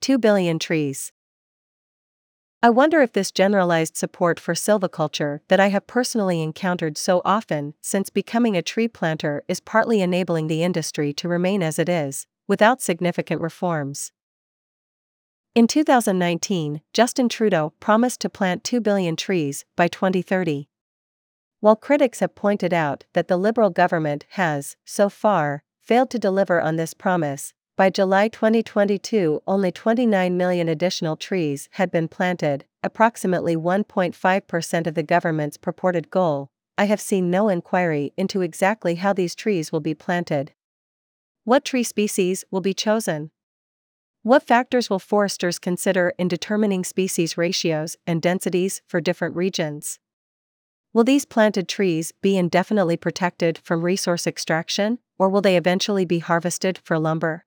2 0.00 0.16
billion 0.16 0.58
trees. 0.58 1.12
I 2.62 2.70
wonder 2.70 3.02
if 3.02 3.12
this 3.12 3.30
generalized 3.30 3.98
support 3.98 4.40
for 4.40 4.54
silviculture 4.54 5.40
that 5.48 5.60
I 5.60 5.68
have 5.68 5.86
personally 5.86 6.40
encountered 6.40 6.96
so 6.96 7.20
often 7.22 7.74
since 7.82 8.08
becoming 8.08 8.56
a 8.56 8.62
tree 8.62 8.88
planter 8.88 9.44
is 9.46 9.60
partly 9.60 10.00
enabling 10.00 10.46
the 10.46 10.62
industry 10.62 11.12
to 11.12 11.28
remain 11.28 11.62
as 11.62 11.78
it 11.78 11.90
is, 11.90 12.26
without 12.48 12.80
significant 12.80 13.42
reforms. 13.42 14.10
In 15.54 15.68
2019, 15.68 16.80
Justin 16.92 17.28
Trudeau 17.28 17.74
promised 17.78 18.20
to 18.22 18.28
plant 18.28 18.64
2 18.64 18.80
billion 18.80 19.14
trees 19.14 19.64
by 19.76 19.86
2030. 19.86 20.68
While 21.60 21.76
critics 21.76 22.18
have 22.18 22.34
pointed 22.34 22.74
out 22.74 23.04
that 23.12 23.28
the 23.28 23.36
Liberal 23.36 23.70
government 23.70 24.26
has, 24.30 24.76
so 24.84 25.08
far, 25.08 25.62
failed 25.80 26.10
to 26.10 26.18
deliver 26.18 26.60
on 26.60 26.74
this 26.74 26.92
promise, 26.92 27.54
by 27.76 27.88
July 27.88 28.26
2022 28.26 29.44
only 29.46 29.70
29 29.70 30.36
million 30.36 30.68
additional 30.68 31.16
trees 31.16 31.68
had 31.74 31.88
been 31.92 32.08
planted, 32.08 32.64
approximately 32.82 33.54
1.5% 33.54 34.86
of 34.88 34.94
the 34.94 35.02
government's 35.04 35.56
purported 35.56 36.10
goal. 36.10 36.50
I 36.76 36.86
have 36.86 37.00
seen 37.00 37.30
no 37.30 37.48
inquiry 37.48 38.12
into 38.16 38.40
exactly 38.40 38.96
how 38.96 39.12
these 39.12 39.36
trees 39.36 39.70
will 39.70 39.78
be 39.78 39.94
planted. 39.94 40.52
What 41.44 41.64
tree 41.64 41.84
species 41.84 42.44
will 42.50 42.60
be 42.60 42.74
chosen? 42.74 43.30
What 44.24 44.46
factors 44.46 44.88
will 44.88 44.98
foresters 44.98 45.58
consider 45.58 46.14
in 46.18 46.28
determining 46.28 46.82
species 46.82 47.36
ratios 47.36 47.98
and 48.06 48.22
densities 48.22 48.80
for 48.86 48.98
different 48.98 49.36
regions? 49.36 49.98
Will 50.94 51.04
these 51.04 51.26
planted 51.26 51.68
trees 51.68 52.10
be 52.22 52.38
indefinitely 52.38 52.96
protected 52.96 53.58
from 53.58 53.82
resource 53.82 54.26
extraction, 54.26 54.98
or 55.18 55.28
will 55.28 55.42
they 55.42 55.58
eventually 55.58 56.06
be 56.06 56.20
harvested 56.20 56.78
for 56.82 56.98
lumber? 56.98 57.44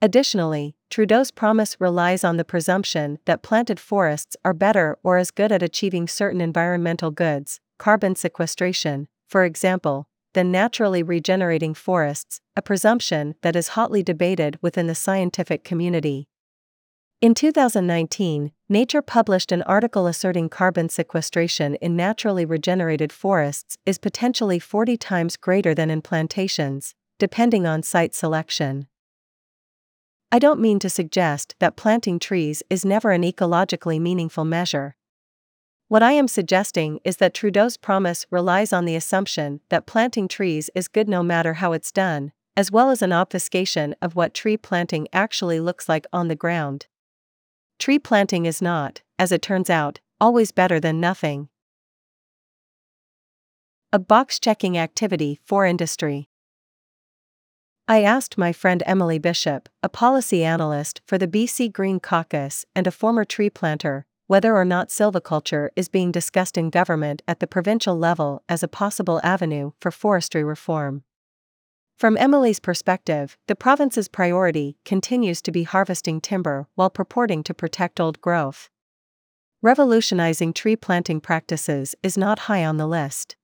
Additionally, 0.00 0.74
Trudeau's 0.88 1.30
promise 1.30 1.78
relies 1.78 2.24
on 2.24 2.38
the 2.38 2.42
presumption 2.42 3.18
that 3.26 3.42
planted 3.42 3.78
forests 3.78 4.38
are 4.42 4.54
better 4.54 4.96
or 5.02 5.18
as 5.18 5.30
good 5.30 5.52
at 5.52 5.62
achieving 5.62 6.08
certain 6.08 6.40
environmental 6.40 7.10
goods, 7.10 7.60
carbon 7.76 8.16
sequestration, 8.16 9.06
for 9.28 9.44
example, 9.44 10.08
than 10.36 10.52
naturally 10.52 11.02
regenerating 11.02 11.72
forests, 11.72 12.42
a 12.54 12.60
presumption 12.60 13.34
that 13.40 13.56
is 13.56 13.68
hotly 13.68 14.02
debated 14.02 14.58
within 14.60 14.86
the 14.86 14.94
scientific 14.94 15.64
community. 15.64 16.28
In 17.22 17.32
2019, 17.32 18.52
Nature 18.68 19.00
published 19.00 19.52
an 19.52 19.62
article 19.62 20.08
asserting 20.08 20.48
carbon 20.48 20.88
sequestration 20.88 21.76
in 21.76 21.94
naturally 21.94 22.44
regenerated 22.44 23.12
forests 23.12 23.78
is 23.86 23.96
potentially 23.96 24.58
40 24.58 24.96
times 24.96 25.36
greater 25.36 25.72
than 25.72 25.88
in 25.88 26.02
plantations, 26.02 26.94
depending 27.20 27.64
on 27.64 27.84
site 27.84 28.12
selection. 28.12 28.88
I 30.32 30.40
don't 30.40 30.60
mean 30.60 30.80
to 30.80 30.90
suggest 30.90 31.54
that 31.60 31.76
planting 31.76 32.18
trees 32.18 32.64
is 32.68 32.84
never 32.84 33.12
an 33.12 33.22
ecologically 33.22 34.00
meaningful 34.00 34.44
measure. 34.44 34.95
What 35.88 36.02
I 36.02 36.12
am 36.12 36.26
suggesting 36.26 36.98
is 37.04 37.18
that 37.18 37.32
Trudeau's 37.32 37.76
promise 37.76 38.26
relies 38.28 38.72
on 38.72 38.86
the 38.86 38.96
assumption 38.96 39.60
that 39.68 39.86
planting 39.86 40.26
trees 40.26 40.68
is 40.74 40.88
good 40.88 41.08
no 41.08 41.22
matter 41.22 41.54
how 41.54 41.72
it's 41.72 41.92
done, 41.92 42.32
as 42.56 42.72
well 42.72 42.90
as 42.90 43.02
an 43.02 43.12
obfuscation 43.12 43.94
of 44.02 44.16
what 44.16 44.34
tree 44.34 44.56
planting 44.56 45.06
actually 45.12 45.60
looks 45.60 45.88
like 45.88 46.04
on 46.12 46.26
the 46.26 46.34
ground. 46.34 46.86
Tree 47.78 48.00
planting 48.00 48.46
is 48.46 48.60
not, 48.60 49.02
as 49.16 49.30
it 49.30 49.42
turns 49.42 49.70
out, 49.70 50.00
always 50.20 50.50
better 50.50 50.80
than 50.80 50.98
nothing. 50.98 51.48
A 53.92 54.00
box 54.00 54.40
checking 54.40 54.76
activity 54.76 55.38
for 55.44 55.64
industry. 55.64 56.28
I 57.86 58.02
asked 58.02 58.36
my 58.36 58.52
friend 58.52 58.82
Emily 58.86 59.20
Bishop, 59.20 59.68
a 59.84 59.88
policy 59.88 60.42
analyst 60.42 61.00
for 61.06 61.16
the 61.16 61.28
BC 61.28 61.72
Green 61.72 62.00
Caucus 62.00 62.64
and 62.74 62.88
a 62.88 62.90
former 62.90 63.24
tree 63.24 63.50
planter, 63.50 64.04
whether 64.26 64.56
or 64.56 64.64
not 64.64 64.88
silviculture 64.88 65.68
is 65.76 65.88
being 65.88 66.10
discussed 66.10 66.58
in 66.58 66.70
government 66.70 67.22
at 67.28 67.40
the 67.40 67.46
provincial 67.46 67.96
level 67.96 68.42
as 68.48 68.62
a 68.62 68.68
possible 68.68 69.20
avenue 69.22 69.70
for 69.80 69.90
forestry 69.90 70.42
reform. 70.42 71.02
From 71.96 72.16
Emily's 72.18 72.60
perspective, 72.60 73.38
the 73.46 73.56
province's 73.56 74.08
priority 74.08 74.76
continues 74.84 75.40
to 75.42 75.50
be 75.50 75.62
harvesting 75.62 76.20
timber 76.20 76.66
while 76.74 76.90
purporting 76.90 77.42
to 77.44 77.54
protect 77.54 78.00
old 78.00 78.20
growth. 78.20 78.68
Revolutionizing 79.62 80.52
tree 80.52 80.76
planting 80.76 81.20
practices 81.20 81.94
is 82.02 82.18
not 82.18 82.40
high 82.40 82.64
on 82.64 82.76
the 82.76 82.86
list. 82.86 83.36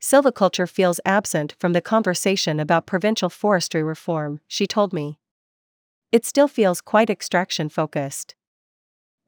Silviculture 0.00 0.68
feels 0.68 1.00
absent 1.04 1.56
from 1.58 1.72
the 1.72 1.80
conversation 1.80 2.60
about 2.60 2.86
provincial 2.86 3.28
forestry 3.28 3.82
reform, 3.82 4.40
she 4.46 4.66
told 4.66 4.92
me. 4.92 5.18
It 6.12 6.24
still 6.24 6.46
feels 6.46 6.80
quite 6.80 7.10
extraction 7.10 7.68
focused. 7.68 8.36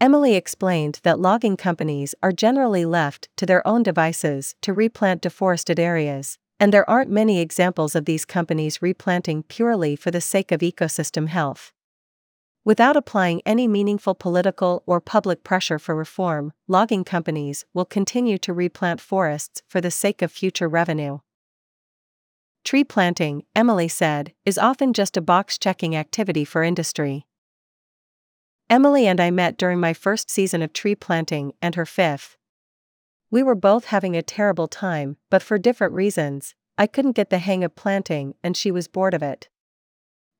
Emily 0.00 0.34
explained 0.34 0.98
that 1.02 1.20
logging 1.20 1.58
companies 1.58 2.14
are 2.22 2.32
generally 2.32 2.86
left 2.86 3.28
to 3.36 3.44
their 3.44 3.66
own 3.68 3.82
devices 3.82 4.54
to 4.62 4.72
replant 4.72 5.20
deforested 5.20 5.78
areas, 5.78 6.38
and 6.58 6.72
there 6.72 6.88
aren't 6.88 7.10
many 7.10 7.38
examples 7.38 7.94
of 7.94 8.06
these 8.06 8.24
companies 8.24 8.80
replanting 8.80 9.42
purely 9.42 9.94
for 9.94 10.10
the 10.10 10.20
sake 10.22 10.52
of 10.52 10.60
ecosystem 10.60 11.28
health. 11.28 11.74
Without 12.64 12.96
applying 12.96 13.42
any 13.44 13.68
meaningful 13.68 14.14
political 14.14 14.82
or 14.86 15.02
public 15.02 15.44
pressure 15.44 15.78
for 15.78 15.94
reform, 15.94 16.54
logging 16.66 17.04
companies 17.04 17.66
will 17.74 17.84
continue 17.84 18.38
to 18.38 18.54
replant 18.54 19.02
forests 19.02 19.60
for 19.68 19.82
the 19.82 19.90
sake 19.90 20.22
of 20.22 20.32
future 20.32 20.68
revenue. 20.68 21.18
Tree 22.64 22.84
planting, 22.84 23.42
Emily 23.54 23.88
said, 23.88 24.32
is 24.46 24.56
often 24.56 24.94
just 24.94 25.18
a 25.18 25.22
box 25.22 25.58
checking 25.58 25.94
activity 25.94 26.44
for 26.46 26.62
industry. 26.62 27.26
Emily 28.70 29.08
and 29.08 29.20
I 29.20 29.32
met 29.32 29.56
during 29.56 29.80
my 29.80 29.92
first 29.92 30.30
season 30.30 30.62
of 30.62 30.72
tree 30.72 30.94
planting 30.94 31.54
and 31.60 31.74
her 31.74 31.84
fifth. 31.84 32.36
We 33.28 33.42
were 33.42 33.56
both 33.56 33.86
having 33.86 34.16
a 34.16 34.22
terrible 34.22 34.68
time, 34.68 35.16
but 35.28 35.42
for 35.42 35.58
different 35.58 35.92
reasons. 35.92 36.54
I 36.78 36.86
couldn't 36.86 37.16
get 37.16 37.30
the 37.30 37.38
hang 37.38 37.64
of 37.64 37.74
planting 37.74 38.34
and 38.44 38.56
she 38.56 38.70
was 38.70 38.86
bored 38.86 39.12
of 39.12 39.24
it. 39.24 39.48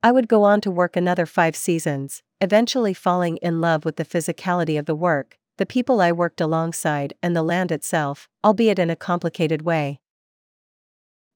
I 0.00 0.12
would 0.12 0.28
go 0.28 0.44
on 0.44 0.60
to 0.60 0.70
work 0.70 0.94
another 0.94 1.26
five 1.26 1.56
seasons, 1.56 2.22
eventually 2.40 2.94
falling 2.94 3.37
in 3.38 3.60
love 3.60 3.84
with 3.84 3.96
the 3.96 4.04
physicality 4.04 4.78
of 4.78 4.87
the 4.87 4.94
work, 4.94 5.37
the 5.58 5.66
people 5.66 6.00
I 6.00 6.12
worked 6.12 6.40
alongside, 6.40 7.14
and 7.20 7.34
the 7.34 7.42
land 7.42 7.72
itself, 7.72 8.28
albeit 8.44 8.78
in 8.78 8.90
a 8.90 8.96
complicated 8.96 9.62
way. 9.62 10.00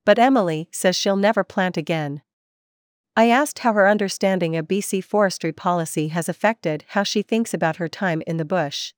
But 0.07 0.21
Emily 0.21 0.69
says 0.71 0.95
she'll 0.95 1.17
never 1.17 1.43
plant 1.43 1.77
again. 1.77 2.23
I 3.17 3.29
asked 3.29 3.61
how 3.61 3.73
her 3.75 3.89
understanding 3.89 4.57
of 4.57 4.67
BC 4.67 5.05
forestry 5.05 5.53
policy 5.53 6.09
has 6.09 6.29
affected 6.29 6.85
how 6.89 7.05
she 7.05 7.23
thinks 7.23 7.55
about 7.55 7.77
her 7.77 7.89
time 7.89 8.23
in 8.27 8.39
the 8.39 8.45
bush. 8.45 8.93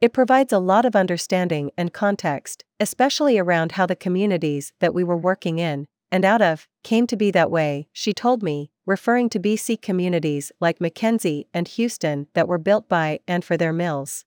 It 0.00 0.12
provides 0.12 0.52
a 0.52 0.60
lot 0.60 0.84
of 0.84 0.94
understanding 0.94 1.72
and 1.76 1.92
context, 1.92 2.64
especially 2.78 3.36
around 3.36 3.72
how 3.72 3.86
the 3.86 3.96
communities 3.96 4.72
that 4.78 4.94
we 4.94 5.02
were 5.02 5.16
working 5.16 5.58
in, 5.58 5.86
and 6.12 6.24
out 6.24 6.40
of, 6.40 6.68
came 6.84 7.08
to 7.08 7.16
be 7.16 7.32
that 7.32 7.50
way, 7.50 7.88
she 7.92 8.12
told 8.12 8.44
me, 8.44 8.70
referring 8.86 9.28
to 9.30 9.40
BC 9.40 9.82
communities 9.82 10.52
like 10.60 10.80
Mackenzie 10.80 11.48
and 11.52 11.66
Houston 11.66 12.28
that 12.34 12.46
were 12.46 12.58
built 12.58 12.88
by 12.88 13.18
and 13.26 13.44
for 13.44 13.56
their 13.56 13.72
mills. 13.72 14.24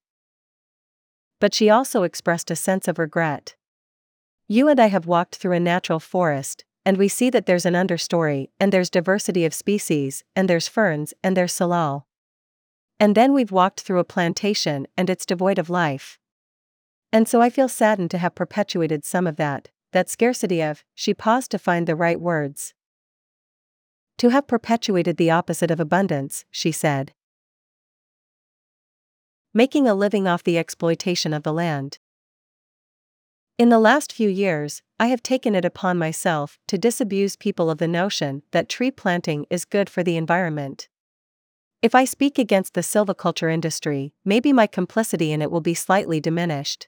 But 1.39 1.53
she 1.53 1.69
also 1.69 2.03
expressed 2.03 2.51
a 2.51 2.55
sense 2.57 2.89
of 2.89 2.99
regret. 2.99 3.55
You 4.47 4.67
and 4.67 4.79
I 4.79 4.87
have 4.87 5.07
walked 5.07 5.37
through 5.37 5.53
a 5.53 5.59
natural 5.59 6.01
forest, 6.01 6.65
and 6.85 6.97
we 6.97 7.07
see 7.07 7.29
that 7.29 7.45
there's 7.45 7.65
an 7.65 7.73
understory, 7.73 8.49
and 8.59 8.71
there's 8.71 8.89
diversity 8.89 9.45
of 9.45 9.53
species, 9.53 10.23
and 10.35 10.49
there's 10.49 10.67
ferns, 10.67 11.13
and 11.23 11.37
there's 11.37 11.53
salal. 11.53 12.07
And 12.99 13.15
then 13.15 13.33
we've 13.33 13.51
walked 13.51 13.81
through 13.81 13.99
a 13.99 14.03
plantation, 14.03 14.87
and 14.97 15.09
it's 15.09 15.25
devoid 15.25 15.59
of 15.59 15.69
life. 15.69 16.19
And 17.11 17.27
so 17.27 17.41
I 17.41 17.49
feel 17.49 17.67
saddened 17.67 18.11
to 18.11 18.17
have 18.17 18.35
perpetuated 18.35 19.03
some 19.03 19.27
of 19.27 19.35
that, 19.35 19.69
that 19.91 20.09
scarcity 20.09 20.61
of, 20.61 20.83
she 20.95 21.13
paused 21.13 21.51
to 21.51 21.59
find 21.59 21.85
the 21.85 21.95
right 21.95 22.19
words. 22.19 22.73
To 24.17 24.29
have 24.29 24.47
perpetuated 24.47 25.17
the 25.17 25.31
opposite 25.31 25.71
of 25.71 25.79
abundance, 25.79 26.45
she 26.51 26.71
said. 26.71 27.13
Making 29.53 29.87
a 29.87 29.93
living 29.93 30.27
off 30.27 30.43
the 30.43 30.57
exploitation 30.57 31.33
of 31.33 31.43
the 31.43 31.53
land. 31.53 31.99
In 33.57 33.69
the 33.69 33.79
last 33.79 34.13
few 34.13 34.29
years, 34.29 34.81
I 35.01 35.07
have 35.07 35.23
taken 35.23 35.55
it 35.55 35.65
upon 35.65 35.97
myself 35.97 36.59
to 36.67 36.77
disabuse 36.77 37.35
people 37.35 37.71
of 37.71 37.79
the 37.79 37.87
notion 37.87 38.43
that 38.51 38.69
tree 38.69 38.91
planting 38.91 39.47
is 39.49 39.65
good 39.65 39.89
for 39.89 40.03
the 40.03 40.15
environment. 40.15 40.89
If 41.81 41.95
I 41.95 42.05
speak 42.05 42.37
against 42.37 42.75
the 42.75 42.81
silviculture 42.81 43.51
industry, 43.51 44.13
maybe 44.23 44.53
my 44.53 44.67
complicity 44.67 45.31
in 45.31 45.41
it 45.41 45.49
will 45.49 45.59
be 45.59 45.73
slightly 45.73 46.19
diminished. 46.19 46.87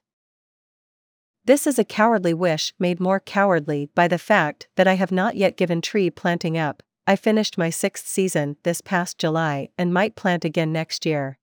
This 1.44 1.66
is 1.66 1.76
a 1.76 1.82
cowardly 1.82 2.32
wish 2.32 2.72
made 2.78 3.00
more 3.00 3.18
cowardly 3.18 3.90
by 3.96 4.06
the 4.06 4.16
fact 4.16 4.68
that 4.76 4.86
I 4.86 4.94
have 4.94 5.10
not 5.10 5.34
yet 5.34 5.56
given 5.56 5.80
tree 5.80 6.08
planting 6.08 6.56
up. 6.56 6.84
I 7.08 7.16
finished 7.16 7.58
my 7.58 7.68
sixth 7.68 8.06
season 8.06 8.58
this 8.62 8.80
past 8.80 9.18
July 9.18 9.70
and 9.76 9.92
might 9.92 10.14
plant 10.14 10.44
again 10.44 10.72
next 10.72 11.04
year. 11.04 11.40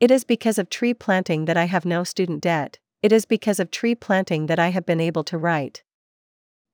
It 0.00 0.10
is 0.10 0.24
because 0.24 0.58
of 0.58 0.70
tree 0.70 0.94
planting 0.94 1.44
that 1.44 1.58
I 1.58 1.66
have 1.66 1.84
no 1.84 2.04
student 2.04 2.40
debt, 2.40 2.78
it 3.04 3.12
is 3.12 3.26
because 3.26 3.60
of 3.60 3.70
tree 3.70 3.94
planting 3.94 4.46
that 4.46 4.58
I 4.58 4.70
have 4.70 4.86
been 4.86 4.98
able 4.98 5.24
to 5.24 5.36
write. 5.36 5.82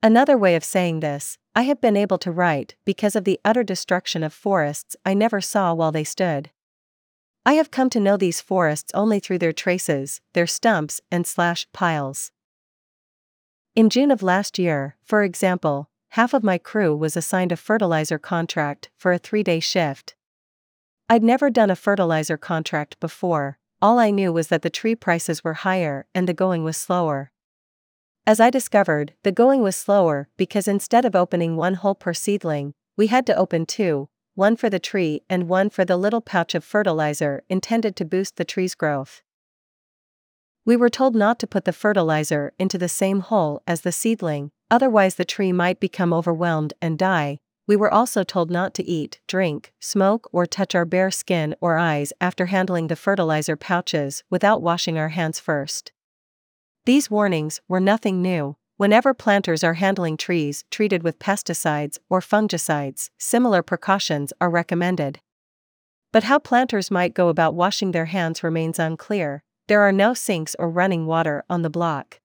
Another 0.00 0.38
way 0.38 0.54
of 0.54 0.62
saying 0.62 1.00
this, 1.00 1.36
I 1.56 1.62
have 1.62 1.80
been 1.80 1.96
able 1.96 2.18
to 2.18 2.30
write 2.30 2.76
because 2.84 3.16
of 3.16 3.24
the 3.24 3.40
utter 3.44 3.64
destruction 3.64 4.22
of 4.22 4.32
forests 4.32 4.94
I 5.04 5.12
never 5.12 5.40
saw 5.40 5.74
while 5.74 5.90
they 5.90 6.04
stood. 6.04 6.50
I 7.44 7.54
have 7.54 7.72
come 7.72 7.90
to 7.90 7.98
know 7.98 8.16
these 8.16 8.40
forests 8.40 8.92
only 8.94 9.18
through 9.18 9.38
their 9.38 9.52
traces, 9.52 10.20
their 10.32 10.46
stumps, 10.46 11.00
and 11.10 11.26
slash 11.26 11.66
piles. 11.72 12.30
In 13.74 13.90
June 13.90 14.12
of 14.12 14.22
last 14.22 14.56
year, 14.56 14.94
for 15.02 15.24
example, 15.24 15.90
half 16.10 16.32
of 16.32 16.44
my 16.44 16.58
crew 16.58 16.96
was 16.96 17.16
assigned 17.16 17.50
a 17.50 17.56
fertilizer 17.56 18.20
contract 18.20 18.88
for 18.96 19.12
a 19.12 19.18
three 19.18 19.42
day 19.42 19.58
shift. 19.58 20.14
I'd 21.08 21.24
never 21.24 21.50
done 21.50 21.70
a 21.70 21.74
fertilizer 21.74 22.36
contract 22.36 23.00
before, 23.00 23.58
all 23.82 23.98
I 23.98 24.10
knew 24.10 24.32
was 24.32 24.48
that 24.48 24.62
the 24.62 24.70
tree 24.70 24.94
prices 24.94 25.42
were 25.42 25.54
higher 25.54 26.06
and 26.14 26.28
the 26.28 26.34
going 26.34 26.64
was 26.64 26.76
slower. 26.76 27.30
As 28.26 28.38
I 28.38 28.50
discovered, 28.50 29.14
the 29.22 29.32
going 29.32 29.62
was 29.62 29.74
slower 29.74 30.28
because 30.36 30.68
instead 30.68 31.04
of 31.04 31.16
opening 31.16 31.56
one 31.56 31.74
hole 31.74 31.94
per 31.94 32.12
seedling, 32.12 32.74
we 32.96 33.06
had 33.06 33.26
to 33.26 33.36
open 33.36 33.64
two, 33.64 34.08
one 34.34 34.56
for 34.56 34.68
the 34.68 34.78
tree 34.78 35.22
and 35.28 35.48
one 35.48 35.70
for 35.70 35.84
the 35.84 35.96
little 35.96 36.20
pouch 36.20 36.54
of 36.54 36.62
fertilizer 36.62 37.42
intended 37.48 37.96
to 37.96 38.04
boost 38.04 38.36
the 38.36 38.44
tree's 38.44 38.74
growth. 38.74 39.22
We 40.66 40.76
were 40.76 40.90
told 40.90 41.14
not 41.16 41.38
to 41.38 41.46
put 41.46 41.64
the 41.64 41.72
fertilizer 41.72 42.52
into 42.58 42.76
the 42.76 42.88
same 42.88 43.20
hole 43.20 43.62
as 43.66 43.80
the 43.80 43.92
seedling, 43.92 44.50
otherwise, 44.70 45.14
the 45.14 45.24
tree 45.24 45.52
might 45.52 45.80
become 45.80 46.12
overwhelmed 46.12 46.74
and 46.82 46.98
die. 46.98 47.38
We 47.70 47.76
were 47.76 47.94
also 47.94 48.24
told 48.24 48.50
not 48.50 48.74
to 48.74 48.84
eat, 48.84 49.20
drink, 49.28 49.72
smoke, 49.78 50.28
or 50.32 50.44
touch 50.44 50.74
our 50.74 50.84
bare 50.84 51.12
skin 51.12 51.54
or 51.60 51.78
eyes 51.78 52.12
after 52.20 52.46
handling 52.46 52.88
the 52.88 52.96
fertilizer 52.96 53.54
pouches 53.54 54.24
without 54.28 54.60
washing 54.60 54.98
our 54.98 55.10
hands 55.10 55.38
first. 55.38 55.92
These 56.84 57.12
warnings 57.12 57.60
were 57.68 57.78
nothing 57.78 58.20
new, 58.20 58.56
Whenever 58.76 59.12
planters 59.12 59.62
are 59.62 59.74
handling 59.74 60.16
trees 60.16 60.64
treated 60.70 61.02
with 61.04 61.18
pesticides 61.20 61.98
or 62.08 62.20
fungicides, 62.20 63.10
similar 63.18 63.62
precautions 63.62 64.32
are 64.40 64.48
recommended. 64.48 65.20
But 66.12 66.24
how 66.24 66.38
planters 66.38 66.90
might 66.90 67.12
go 67.12 67.28
about 67.28 67.54
washing 67.54 67.92
their 67.92 68.06
hands 68.06 68.42
remains 68.42 68.78
unclear, 68.78 69.44
there 69.68 69.82
are 69.82 69.92
no 69.92 70.14
sinks 70.14 70.56
or 70.58 70.70
running 70.70 71.04
water 71.04 71.44
on 71.50 71.60
the 71.60 71.68
block. 71.68 72.19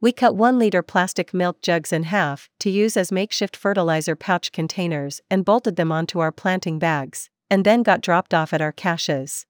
We 0.00 0.12
cut 0.12 0.36
1 0.36 0.60
liter 0.60 0.82
plastic 0.82 1.34
milk 1.34 1.60
jugs 1.60 1.92
in 1.92 2.04
half 2.04 2.48
to 2.60 2.70
use 2.70 2.96
as 2.96 3.10
makeshift 3.10 3.56
fertilizer 3.56 4.14
pouch 4.14 4.52
containers 4.52 5.20
and 5.28 5.44
bolted 5.44 5.74
them 5.74 5.90
onto 5.90 6.20
our 6.20 6.30
planting 6.30 6.78
bags, 6.78 7.30
and 7.50 7.64
then 7.64 7.82
got 7.82 8.00
dropped 8.00 8.32
off 8.32 8.52
at 8.52 8.60
our 8.60 8.70
caches. 8.70 9.44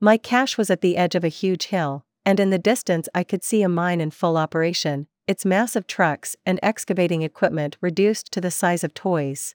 My 0.00 0.16
cache 0.16 0.56
was 0.56 0.70
at 0.70 0.80
the 0.80 0.96
edge 0.96 1.14
of 1.14 1.24
a 1.24 1.28
huge 1.28 1.66
hill, 1.66 2.06
and 2.24 2.40
in 2.40 2.48
the 2.48 2.58
distance 2.58 3.06
I 3.14 3.22
could 3.22 3.44
see 3.44 3.62
a 3.62 3.68
mine 3.68 4.00
in 4.00 4.10
full 4.12 4.38
operation, 4.38 5.08
its 5.26 5.44
massive 5.44 5.86
trucks 5.86 6.36
and 6.46 6.58
excavating 6.62 7.20
equipment 7.20 7.76
reduced 7.82 8.32
to 8.32 8.40
the 8.40 8.50
size 8.50 8.82
of 8.82 8.94
toys. 8.94 9.54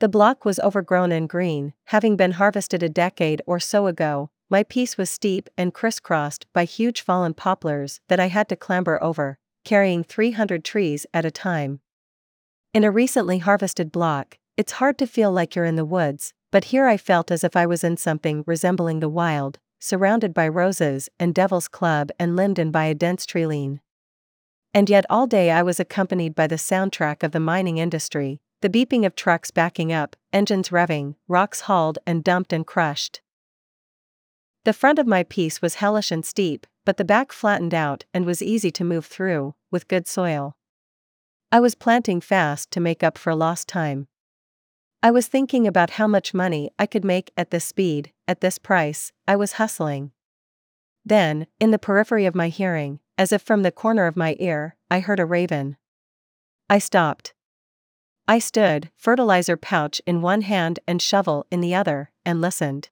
The 0.00 0.08
block 0.08 0.44
was 0.44 0.60
overgrown 0.60 1.12
and 1.12 1.28
green, 1.28 1.72
having 1.84 2.14
been 2.14 2.32
harvested 2.32 2.82
a 2.82 2.90
decade 2.90 3.40
or 3.46 3.58
so 3.58 3.86
ago. 3.86 4.30
My 4.52 4.64
piece 4.64 4.98
was 4.98 5.08
steep 5.08 5.48
and 5.56 5.72
crisscrossed 5.72 6.44
by 6.52 6.64
huge 6.64 7.02
fallen 7.02 7.34
poplars 7.34 8.00
that 8.08 8.18
I 8.18 8.26
had 8.26 8.48
to 8.48 8.56
clamber 8.56 9.00
over, 9.00 9.38
carrying 9.64 10.02
300 10.02 10.64
trees 10.64 11.06
at 11.14 11.24
a 11.24 11.30
time. 11.30 11.78
In 12.74 12.82
a 12.82 12.90
recently 12.90 13.38
harvested 13.38 13.92
block, 13.92 14.38
it's 14.56 14.72
hard 14.72 14.98
to 14.98 15.06
feel 15.06 15.30
like 15.30 15.54
you're 15.54 15.64
in 15.64 15.76
the 15.76 15.84
woods, 15.84 16.34
but 16.50 16.64
here 16.64 16.86
I 16.86 16.96
felt 16.96 17.30
as 17.30 17.44
if 17.44 17.54
I 17.54 17.64
was 17.64 17.84
in 17.84 17.96
something 17.96 18.42
resembling 18.44 18.98
the 18.98 19.08
wild, 19.08 19.60
surrounded 19.78 20.34
by 20.34 20.48
roses 20.48 21.08
and 21.20 21.32
devil's 21.32 21.68
club 21.68 22.10
and 22.18 22.34
limbed 22.34 22.58
in 22.58 22.72
by 22.72 22.86
a 22.86 22.94
dense 22.94 23.26
tree 23.26 23.78
And 24.74 24.90
yet 24.90 25.06
all 25.08 25.28
day 25.28 25.52
I 25.52 25.62
was 25.62 25.78
accompanied 25.78 26.34
by 26.34 26.48
the 26.48 26.56
soundtrack 26.56 27.22
of 27.22 27.30
the 27.30 27.38
mining 27.38 27.78
industry, 27.78 28.40
the 28.62 28.68
beeping 28.68 29.06
of 29.06 29.14
trucks 29.14 29.52
backing 29.52 29.92
up, 29.92 30.16
engines 30.32 30.70
revving, 30.70 31.14
rocks 31.28 31.62
hauled 31.62 32.00
and 32.04 32.24
dumped 32.24 32.52
and 32.52 32.66
crushed. 32.66 33.20
The 34.64 34.72
front 34.74 34.98
of 34.98 35.06
my 35.06 35.22
piece 35.22 35.62
was 35.62 35.76
hellish 35.76 36.10
and 36.10 36.24
steep, 36.24 36.66
but 36.84 36.98
the 36.98 37.04
back 37.04 37.32
flattened 37.32 37.72
out 37.72 38.04
and 38.12 38.26
was 38.26 38.42
easy 38.42 38.70
to 38.72 38.84
move 38.84 39.06
through, 39.06 39.54
with 39.70 39.88
good 39.88 40.06
soil. 40.06 40.56
I 41.50 41.60
was 41.60 41.74
planting 41.74 42.20
fast 42.20 42.70
to 42.72 42.80
make 42.80 43.02
up 43.02 43.16
for 43.16 43.34
lost 43.34 43.68
time. 43.68 44.06
I 45.02 45.10
was 45.10 45.28
thinking 45.28 45.66
about 45.66 45.90
how 45.90 46.06
much 46.06 46.34
money 46.34 46.70
I 46.78 46.84
could 46.84 47.04
make 47.04 47.32
at 47.36 47.50
this 47.50 47.64
speed, 47.64 48.12
at 48.28 48.42
this 48.42 48.58
price, 48.58 49.12
I 49.26 49.34
was 49.34 49.52
hustling. 49.52 50.12
Then, 51.06 51.46
in 51.58 51.70
the 51.70 51.78
periphery 51.78 52.26
of 52.26 52.34
my 52.34 52.48
hearing, 52.48 53.00
as 53.16 53.32
if 53.32 53.40
from 53.40 53.62
the 53.62 53.72
corner 53.72 54.06
of 54.06 54.16
my 54.16 54.36
ear, 54.38 54.76
I 54.90 55.00
heard 55.00 55.18
a 55.18 55.24
raven. 55.24 55.78
I 56.68 56.78
stopped. 56.78 57.32
I 58.28 58.38
stood, 58.38 58.90
fertilizer 58.96 59.56
pouch 59.56 60.02
in 60.06 60.20
one 60.20 60.42
hand 60.42 60.80
and 60.86 61.00
shovel 61.00 61.46
in 61.50 61.62
the 61.62 61.74
other, 61.74 62.10
and 62.24 62.42
listened. 62.42 62.90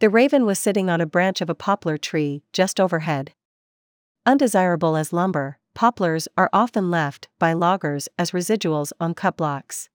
The 0.00 0.08
raven 0.08 0.46
was 0.46 0.60
sitting 0.60 0.88
on 0.88 1.00
a 1.00 1.06
branch 1.06 1.40
of 1.40 1.50
a 1.50 1.56
poplar 1.56 1.98
tree 1.98 2.44
just 2.52 2.78
overhead. 2.78 3.32
Undesirable 4.24 4.96
as 4.96 5.12
lumber, 5.12 5.58
poplars 5.74 6.28
are 6.36 6.50
often 6.52 6.88
left 6.88 7.28
by 7.40 7.52
loggers 7.52 8.08
as 8.16 8.30
residuals 8.30 8.92
on 9.00 9.14
cut 9.14 9.36
blocks. 9.36 9.88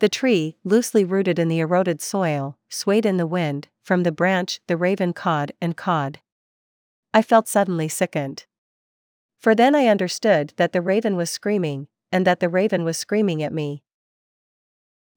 The 0.00 0.08
tree, 0.08 0.56
loosely 0.64 1.04
rooted 1.04 1.38
in 1.38 1.46
the 1.46 1.60
eroded 1.60 2.00
soil, 2.00 2.58
swayed 2.68 3.06
in 3.06 3.16
the 3.16 3.26
wind, 3.26 3.68
from 3.84 4.02
the 4.02 4.10
branch 4.10 4.60
the 4.66 4.76
raven 4.76 5.12
cawed 5.12 5.52
and 5.60 5.76
cawed. 5.76 6.18
I 7.12 7.22
felt 7.22 7.46
suddenly 7.46 7.86
sickened. 7.86 8.46
For 9.38 9.54
then 9.54 9.76
I 9.76 9.86
understood 9.86 10.54
that 10.56 10.72
the 10.72 10.82
raven 10.82 11.14
was 11.14 11.30
screaming, 11.30 11.86
and 12.10 12.26
that 12.26 12.40
the 12.40 12.48
raven 12.48 12.82
was 12.82 12.96
screaming 12.96 13.44
at 13.44 13.52
me. 13.52 13.83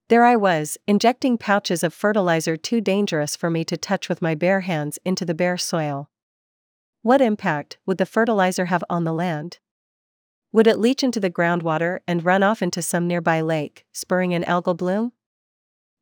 There 0.10 0.24
I 0.24 0.38
was, 0.38 0.78
injecting 0.88 1.38
pouches 1.38 1.84
of 1.84 1.94
fertilizer 1.94 2.56
too 2.56 2.80
dangerous 2.80 3.36
for 3.36 3.50
me 3.50 3.66
to 3.66 3.76
touch 3.76 4.08
with 4.08 4.22
my 4.22 4.36
bare 4.36 4.62
hands 4.62 5.00
into 5.04 5.26
the 5.26 5.34
bare 5.34 5.58
soil. 5.58 6.10
What 7.02 7.20
impact 7.20 7.78
would 7.86 7.98
the 7.98 8.06
fertilizer 8.06 8.66
have 8.66 8.86
on 8.90 9.04
the 9.04 9.14
land? 9.14 9.60
Would 10.54 10.66
it 10.66 10.80
leach 10.80 11.04
into 11.04 11.20
the 11.20 11.30
groundwater 11.30 12.00
and 12.08 12.24
run 12.24 12.42
off 12.42 12.62
into 12.62 12.82
some 12.82 13.06
nearby 13.06 13.42
lake, 13.42 13.86
spurring 13.92 14.34
an 14.34 14.46
algal 14.46 14.78
bloom? 14.78 15.12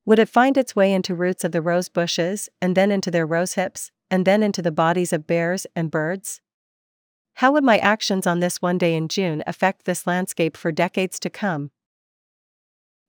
Would 0.05 0.19
it 0.19 0.29
find 0.29 0.55
its 0.55 0.75
way 0.75 0.93
into 0.93 1.15
roots 1.15 1.43
of 1.43 1.51
the 1.51 1.63
rose 1.63 1.89
bushes, 1.89 2.47
and 2.61 2.75
then 2.75 2.91
into 2.91 3.09
their 3.09 3.25
rose 3.25 3.55
hips, 3.55 3.91
and 4.11 4.23
then 4.23 4.43
into 4.43 4.61
the 4.61 4.71
bodies 4.71 5.13
of 5.13 5.25
bears 5.25 5.65
and 5.75 5.89
birds? 5.89 6.41
How 7.35 7.51
would 7.53 7.63
my 7.63 7.79
actions 7.79 8.27
on 8.27 8.39
this 8.39 8.61
one 8.61 8.77
day 8.77 8.93
in 8.93 9.07
June 9.07 9.43
affect 9.47 9.85
this 9.85 10.05
landscape 10.05 10.55
for 10.55 10.71
decades 10.71 11.19
to 11.21 11.29
come? 11.31 11.71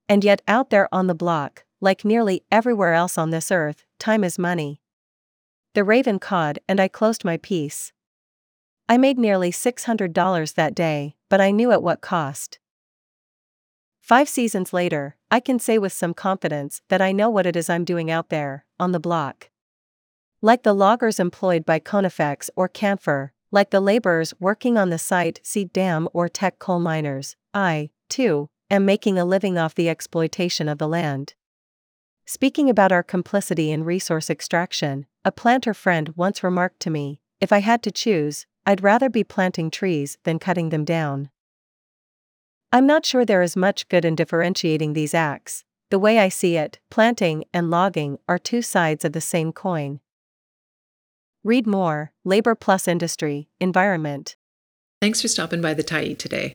And 0.09 0.23
yet, 0.23 0.43
out 0.47 0.71
there 0.71 0.89
on 0.93 1.07
the 1.07 1.15
block, 1.15 1.65
like 1.81 2.05
nearly 2.05 2.45
everywhere 2.51 2.95
else 2.95 3.19
on 3.19 3.31
this 3.31 3.51
earth, 3.51 3.85
time 3.99 4.25
is 4.25 4.39
money. 4.39 4.81
The 5.75 5.85
raven 5.85 6.19
cawed 6.19 6.59
and 6.69 6.81
I 6.81 6.89
closed 6.89 7.25
my 7.25 7.37
piece. 7.37 7.93
I 8.89 8.99
made 8.99 9.19
nearly 9.19 9.51
$600 9.51 10.55
that 10.55 10.75
day, 10.75 11.17
but 11.29 11.41
I 11.41 11.51
knew 11.51 11.73
at 11.73 11.83
what 11.83 12.01
cost. 12.01 12.59
Five 14.01 14.29
seasons 14.29 14.73
later, 14.73 15.17
I 15.31 15.41
can 15.41 15.59
say 15.59 15.79
with 15.79 15.93
some 15.93 16.15
confidence 16.15 16.81
that 16.89 17.03
I 17.03 17.11
know 17.11 17.29
what 17.29 17.47
it 17.47 17.57
is 17.57 17.69
I'm 17.69 17.85
doing 17.85 18.09
out 18.09 18.29
there, 18.29 18.65
on 18.79 18.93
the 18.93 19.01
block. 19.01 19.51
Like 20.41 20.63
the 20.63 20.73
loggers 20.73 21.19
employed 21.19 21.67
by 21.67 21.81
Conifex 21.81 22.49
or 22.55 22.69
Canfor, 22.69 23.31
like 23.51 23.71
the 23.71 23.81
laborers 23.81 24.33
working 24.39 24.79
on 24.79 24.91
the 24.91 24.99
Site 24.99 25.41
C 25.43 25.65
dam, 25.65 26.09
or 26.13 26.29
Teck 26.29 26.61
coal 26.61 26.79
miners, 26.79 27.35
I, 27.53 27.91
too, 28.09 28.49
am 28.71 28.85
making 28.85 29.19
a 29.19 29.25
living 29.25 29.59
off 29.59 29.75
the 29.75 29.89
exploitation 29.89 30.69
of 30.69 30.79
the 30.79 30.89
land. 30.89 31.35
Speaking 32.27 32.69
about 32.69 32.93
our 32.93 33.03
complicity 33.03 33.71
in 33.71 33.85
resource 33.85 34.29
extraction, 34.29 35.07
a 35.25 35.31
planter 35.31 35.75
friend 35.75 36.13
once 36.17 36.43
remarked 36.43 36.81
to 36.81 36.91
me 36.91 37.21
if 37.41 37.53
I 37.53 37.59
had 37.59 37.83
to 37.85 37.91
choose, 37.91 38.47
I'd 38.65 38.83
rather 38.83 39.09
be 39.09 39.23
planting 39.23 39.71
trees 39.71 40.19
than 40.25 40.39
cutting 40.39 40.71
them 40.71 40.85
down. 40.85 41.31
I'm 42.73 42.87
not 42.87 43.07
sure 43.07 43.25
there 43.25 43.43
is 43.43 43.57
much 43.57 43.89
good 43.89 44.05
in 44.05 44.17
differentiating 44.17 44.93
these 44.93 45.15
acts. 45.15 45.65
The 45.91 46.01
way 46.01 46.19
I 46.19 46.29
see 46.29 46.57
it, 46.57 46.81
planting 46.91 47.45
and 47.55 47.71
logging 47.71 48.19
are 48.29 48.39
two 48.39 48.61
sides 48.63 49.05
of 49.05 49.13
the 49.13 49.21
same 49.21 49.53
coin. 49.53 50.01
Read 51.45 51.67
more 51.67 52.11
Labor 52.25 52.57
Plus 52.57 52.89
Industry, 52.89 53.49
Environment. 53.61 54.35
Thanks 55.01 55.23
for 55.23 55.29
stopping 55.29 55.61
by 55.61 55.75
the 55.75 55.85
Tyee 55.85 56.19
today. 56.19 56.55